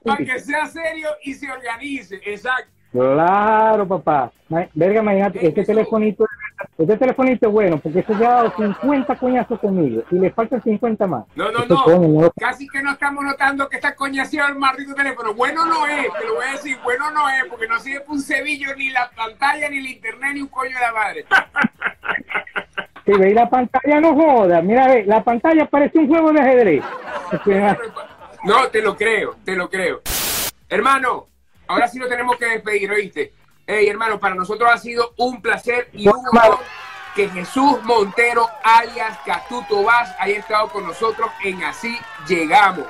Para 0.03 0.25
que 0.25 0.39
sea 0.39 0.65
serio 0.65 1.09
y 1.23 1.33
se 1.35 1.49
organice. 1.51 2.19
Exacto. 2.25 2.71
Claro, 2.91 3.87
papá. 3.87 4.31
Verga, 4.73 5.01
imagínate, 5.01 5.47
este 5.47 5.63
telefonito, 5.63 6.25
este 6.77 6.97
telefonito 6.97 7.47
es 7.47 7.51
bueno, 7.53 7.77
porque 7.77 8.03
ya 8.07 8.15
ha 8.15 8.43
dado 8.43 8.53
50 8.57 9.15
coñazos 9.15 9.59
conmigo 9.59 10.03
y 10.11 10.15
le 10.19 10.31
faltan 10.31 10.61
50 10.61 11.07
más. 11.07 11.25
No, 11.35 11.51
no, 11.51 11.59
Este 11.59 11.73
no. 11.73 11.83
coño, 11.83 12.21
no 12.21 12.31
Casi 12.39 12.67
que 12.67 12.81
no 12.81 12.91
estamos 12.91 13.23
notando 13.23 13.67
que 13.69 13.77
está 13.77 13.95
coñaseado 13.95 14.49
el 14.49 14.55
maldito 14.59 14.93
teléfono. 14.95 15.33
Bueno 15.33 15.65
no 15.65 15.85
es, 15.87 16.07
te 16.19 16.25
lo 16.25 16.35
voy 16.35 16.45
a 16.47 16.51
decir, 16.53 16.77
bueno 16.83 17.11
no 17.11 17.29
es, 17.29 17.45
porque 17.49 17.67
no 17.67 17.79
sirve 17.79 18.03
un 18.07 18.21
cebillo, 18.21 18.75
ni 18.75 18.89
la 18.89 19.09
pantalla, 19.15 19.69
ni 19.69 19.77
el 19.79 19.87
internet, 19.87 20.31
ni 20.33 20.41
un 20.41 20.47
coño 20.47 20.75
de 20.75 20.81
la 20.81 20.93
madre. 20.93 21.25
Si 23.03 23.11
veis 23.13 23.33
la 23.33 23.49
pantalla, 23.49 23.99
no 23.99 24.13
joda. 24.13 24.61
Mira, 24.61 24.87
ve, 24.87 25.03
la 25.05 25.23
pantalla 25.23 25.65
parece 25.65 25.97
un 25.97 26.07
juego 26.07 26.31
de 26.31 26.39
ajedrez. 26.41 26.83
No, 28.43 28.67
te 28.69 28.81
lo 28.81 28.95
creo, 28.97 29.35
te 29.45 29.55
lo 29.55 29.69
creo. 29.69 30.01
Hermano, 30.67 31.27
ahora 31.67 31.87
sí 31.87 31.99
lo 31.99 32.07
tenemos 32.07 32.37
que 32.37 32.45
despedir, 32.45 32.91
¿oíste? 32.91 33.33
Hey, 33.67 33.87
hermano, 33.87 34.19
para 34.19 34.35
nosotros 34.35 34.69
ha 34.71 34.77
sido 34.77 35.13
un 35.17 35.41
placer 35.41 35.87
y 35.93 36.07
un 36.07 36.15
honor 36.15 36.57
que 37.15 37.29
Jesús 37.29 37.79
Montero, 37.83 38.47
alias 38.63 39.19
Catuto 39.25 39.83
Vaz, 39.83 40.15
haya 40.19 40.39
estado 40.39 40.67
con 40.69 40.85
nosotros 40.85 41.29
en 41.43 41.63
Así 41.63 41.95
Llegamos. 42.27 42.85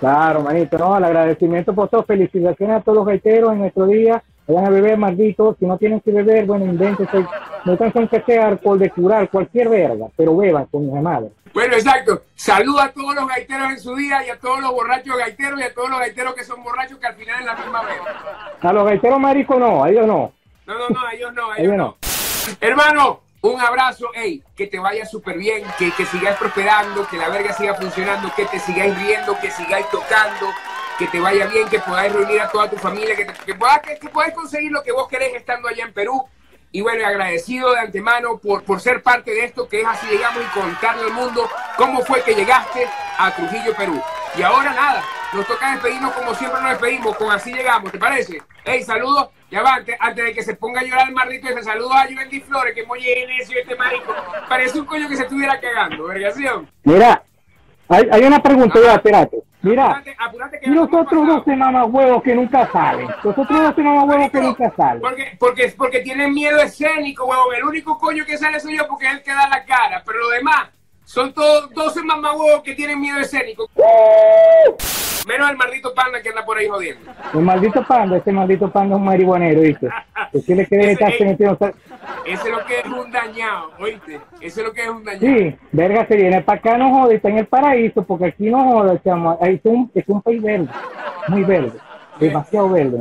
Claro, 0.00 0.42
manito, 0.42 0.78
no, 0.78 0.96
el 0.96 1.04
agradecimiento 1.04 1.74
por 1.74 1.88
todo. 1.88 2.04
Felicitaciones 2.04 2.76
a 2.76 2.80
todos 2.80 2.98
los 2.98 3.06
gaiteros 3.06 3.52
en 3.52 3.58
nuestro 3.60 3.86
día. 3.86 4.22
Vayan 4.46 4.66
a 4.66 4.70
beber, 4.70 4.96
malditos. 4.96 5.56
Si 5.58 5.66
no 5.66 5.76
tienen 5.76 6.00
que 6.00 6.12
beber, 6.12 6.46
bueno, 6.46 6.64
invéntense. 6.66 7.26
No 7.64 7.76
tan 7.76 7.92
son 7.92 8.08
que 8.08 8.20
sea 8.22 8.48
alcohol 8.48 8.78
de 8.78 8.90
curar, 8.90 9.28
cualquier 9.30 9.68
verga, 9.68 10.06
pero 10.16 10.36
beban 10.36 10.66
con 10.66 10.92
mi 10.92 11.00
madre. 11.00 11.30
Bueno, 11.52 11.74
exacto. 11.74 12.22
Saluda 12.34 12.84
a 12.84 12.92
todos 12.92 13.14
los 13.14 13.26
gaiteros 13.28 13.70
en 13.70 13.80
su 13.80 13.94
día 13.96 14.24
y 14.26 14.30
a 14.30 14.38
todos 14.38 14.60
los 14.60 14.70
borrachos 14.72 15.16
gaiteros 15.16 15.58
y 15.60 15.62
a 15.64 15.74
todos 15.74 15.90
los 15.90 15.98
gaiteros 15.98 16.34
que 16.34 16.44
son 16.44 16.62
borrachos 16.62 16.98
que 16.98 17.06
al 17.06 17.14
final 17.16 17.40
es 17.40 17.46
la 17.46 17.54
misma 17.54 17.82
vez. 17.82 17.96
A 18.60 18.72
los 18.72 18.84
gaiteros 18.84 19.18
maricos 19.20 19.58
no, 19.58 19.82
a 19.84 19.90
ellos 19.90 20.06
no. 20.06 20.32
No, 20.66 20.74
no, 20.78 20.88
no, 20.90 21.06
a 21.06 21.12
ellos 21.14 21.32
no, 21.34 21.50
a 21.50 21.56
Ellos 21.56 21.72
ellos 21.72 21.76
no. 21.76 21.84
no. 21.84 22.56
Hermano, 22.60 23.20
un 23.40 23.60
abrazo, 23.60 24.08
ey, 24.14 24.42
que 24.56 24.66
te 24.66 24.78
vaya 24.78 25.04
súper 25.06 25.38
bien, 25.38 25.64
que, 25.78 25.90
que 25.92 26.04
sigáis 26.06 26.36
prosperando, 26.36 27.06
que 27.08 27.16
la 27.16 27.28
verga 27.28 27.52
siga 27.52 27.74
funcionando, 27.74 28.30
que 28.36 28.44
te 28.46 28.58
sigáis 28.58 28.96
riendo, 28.98 29.38
que 29.40 29.50
sigáis 29.50 29.88
tocando, 29.90 30.46
que 30.98 31.06
te 31.06 31.20
vaya 31.20 31.46
bien, 31.46 31.68
que 31.68 31.78
podáis 31.78 32.12
reunir 32.12 32.40
a 32.40 32.48
toda 32.50 32.68
tu 32.68 32.76
familia, 32.76 33.14
que, 33.16 33.24
te- 33.24 33.44
que, 33.44 33.54
puedas, 33.54 33.80
que, 33.80 33.98
que 33.98 34.08
podáis 34.08 34.34
conseguir 34.34 34.72
lo 34.72 34.82
que 34.82 34.92
vos 34.92 35.08
querés 35.08 35.34
estando 35.34 35.68
allá 35.68 35.84
en 35.84 35.92
Perú. 35.92 36.22
Y 36.70 36.82
bueno, 36.82 37.06
agradecido 37.06 37.72
de 37.72 37.80
antemano 37.80 38.38
por, 38.38 38.62
por 38.62 38.80
ser 38.80 39.02
parte 39.02 39.30
de 39.30 39.44
esto, 39.44 39.68
que 39.68 39.80
es 39.80 39.86
así, 39.86 40.06
llegamos 40.06 40.42
y 40.42 40.58
contarle 40.58 41.04
al 41.04 41.12
mundo 41.12 41.48
cómo 41.76 42.02
fue 42.02 42.22
que 42.22 42.34
llegaste 42.34 42.86
a 43.18 43.34
Trujillo, 43.34 43.74
Perú. 43.74 44.02
Y 44.36 44.42
ahora 44.42 44.74
nada, 44.74 45.02
nos 45.32 45.46
toca 45.46 45.72
despedirnos 45.72 46.12
como 46.12 46.34
siempre 46.34 46.60
nos 46.60 46.70
despedimos, 46.70 47.16
con 47.16 47.30
así 47.30 47.52
llegamos, 47.52 47.90
¿te 47.90 47.98
parece? 47.98 48.42
Hey, 48.64 48.82
saludos, 48.82 49.28
ya 49.50 49.62
va, 49.62 49.76
antes, 49.76 49.96
antes 49.98 50.24
de 50.26 50.34
que 50.34 50.42
se 50.42 50.54
ponga 50.56 50.80
a 50.80 50.84
llorar 50.84 51.08
el 51.08 51.14
maldito 51.14 51.48
ese, 51.48 51.62
saludos 51.62 51.94
a 51.94 52.06
Juventus 52.06 52.42
Flores, 52.44 52.74
que 52.74 52.84
muy 52.84 53.00
necio 53.00 53.58
este 53.58 53.74
marico. 53.74 54.14
Parece 54.48 54.78
un 54.78 54.86
coño 54.86 55.08
que 55.08 55.16
se 55.16 55.22
estuviera 55.22 55.58
cagando, 55.58 56.04
vergación. 56.04 56.70
Mira, 56.84 57.22
hay, 57.88 58.08
hay 58.12 58.24
una 58.24 58.42
pregunta 58.42 58.78
ya, 58.78 58.94
espérate. 58.94 59.47
Mira, 59.60 59.86
Apúrate, 59.86 60.16
apúrate 60.18 60.60
que 60.60 60.70
y 60.70 60.72
los 60.72 60.88
otros. 60.92 61.26
12 61.26 61.56
mamahuevos 61.56 62.22
que 62.22 62.34
nunca 62.34 62.70
salen. 62.70 63.08
Los 63.24 63.36
otros 63.36 63.48
12 63.48 63.82
mamahuevos 63.82 64.30
que 64.30 64.40
nunca 64.40 64.72
salen. 64.76 65.00
Porque, 65.00 65.36
porque, 65.38 65.74
porque 65.76 66.00
tienen 66.00 66.32
miedo 66.32 66.58
escénico, 66.60 67.24
huevón. 67.26 67.54
El 67.56 67.64
único 67.64 67.98
coño 67.98 68.24
que 68.24 68.38
sale 68.38 68.60
soy 68.60 68.76
yo 68.76 68.86
porque 68.86 69.06
es 69.06 69.12
el 69.14 69.22
que 69.22 69.32
da 69.32 69.48
la 69.48 69.64
cara. 69.64 70.02
Pero 70.06 70.20
los 70.20 70.30
demás 70.30 70.68
son 71.08 71.32
todos 71.32 71.70
12 71.72 72.02
mamahuevos 72.02 72.62
que 72.62 72.74
tienen 72.74 73.00
miedo 73.00 73.18
escénico. 73.18 73.70
Menos 75.26 75.50
el 75.50 75.56
maldito 75.56 75.94
panda 75.94 76.20
que 76.20 76.28
anda 76.28 76.44
por 76.44 76.58
ahí 76.58 76.68
jodiendo. 76.68 77.10
El 77.32 77.40
maldito 77.40 77.82
panda, 77.86 78.18
ese 78.18 78.30
maldito 78.30 78.70
panda 78.70 78.94
es 78.94 78.98
un 79.00 79.06
marihuanero, 79.06 79.62
¿viste? 79.62 79.88
Decirle 80.34 80.66
que 80.66 80.76
debe 80.76 80.92
Ese- 80.92 81.04
ey. 81.04 81.36
Ese 82.26 82.48
es 82.50 82.54
lo 82.54 82.64
que 82.66 82.80
es 82.80 82.84
un 82.86 83.10
dañado, 83.10 83.72
¿oíste? 83.78 84.20
Ese 84.42 84.60
es 84.60 84.66
lo 84.66 84.72
que 84.74 84.82
es 84.82 84.88
un 84.90 85.02
dañado. 85.02 85.26
Sí, 85.38 85.56
verga, 85.72 86.06
se 86.06 86.14
viene 86.16 86.42
para 86.42 86.58
acá, 86.58 86.76
no 86.76 86.90
joda, 86.90 87.14
está 87.14 87.30
en 87.30 87.38
el 87.38 87.46
paraíso, 87.46 88.02
porque 88.02 88.26
aquí 88.26 88.50
no 88.50 88.62
joda, 88.70 89.02
chamo. 89.02 89.38
Ahí 89.40 89.54
es 89.54 89.60
un, 89.64 89.90
es 89.94 90.04
un 90.08 90.20
país 90.20 90.42
verde, 90.42 90.68
muy 91.28 91.42
verde, 91.42 91.72
demasiado 92.20 92.68
verde, 92.68 92.98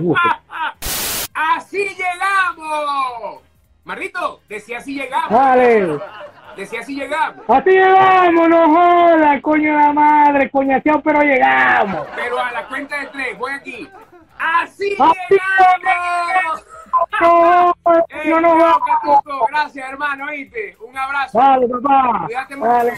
gusto. 0.00 0.28
¡Así 1.34 1.88
llegamos! 1.90 3.42
Marrito, 3.84 4.40
decía 4.48 4.78
así 4.78 4.94
llegamos. 4.94 5.30
Dale, 5.30 5.98
Decía 6.56 6.80
así 6.80 6.94
llegamos. 6.94 7.44
así 7.48 7.70
llegamos, 7.70 8.48
no 8.48 8.68
joda, 8.68 9.40
coño 9.42 9.76
de 9.76 9.82
la 9.82 9.92
madre, 9.92 10.50
coñaseado, 10.50 11.02
pero 11.02 11.20
llegamos. 11.22 12.06
Pero 12.14 12.38
a 12.38 12.52
la 12.52 12.64
cuenta 12.66 13.00
de 13.00 13.06
tres, 13.08 13.38
voy 13.38 13.52
aquí. 13.52 13.88
¡Así 14.38 14.96
¡Así 14.98 15.16
llegamos! 15.30 16.64
No, 17.20 17.74
Ey, 18.08 18.30
no 18.30 18.40
nos 18.40 18.52
vamos. 18.56 19.20
Gracias, 19.50 19.88
hermano, 19.90 20.26
¿oíste? 20.26 20.76
Un 20.80 20.96
abrazo. 20.96 21.36
Dale, 21.36 21.66
papá, 21.68 22.22
Cuídate 22.26 22.54
mucho. 22.56 22.70
dale. 22.70 22.92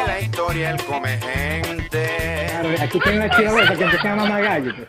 En 0.00 0.06
la 0.06 0.20
historia 0.20 0.70
él 0.70 0.84
come 0.84 1.18
gente. 1.18 2.46
Claro, 2.50 2.68
aquí 2.82 3.00
tiene 3.00 3.18
una 3.24 3.30
chiva 3.36 3.74
que 3.76 3.84
empiezan 3.84 4.12
a 4.12 4.16
mamar 4.16 4.42
gallo. 4.42 4.72
pues. 4.76 4.88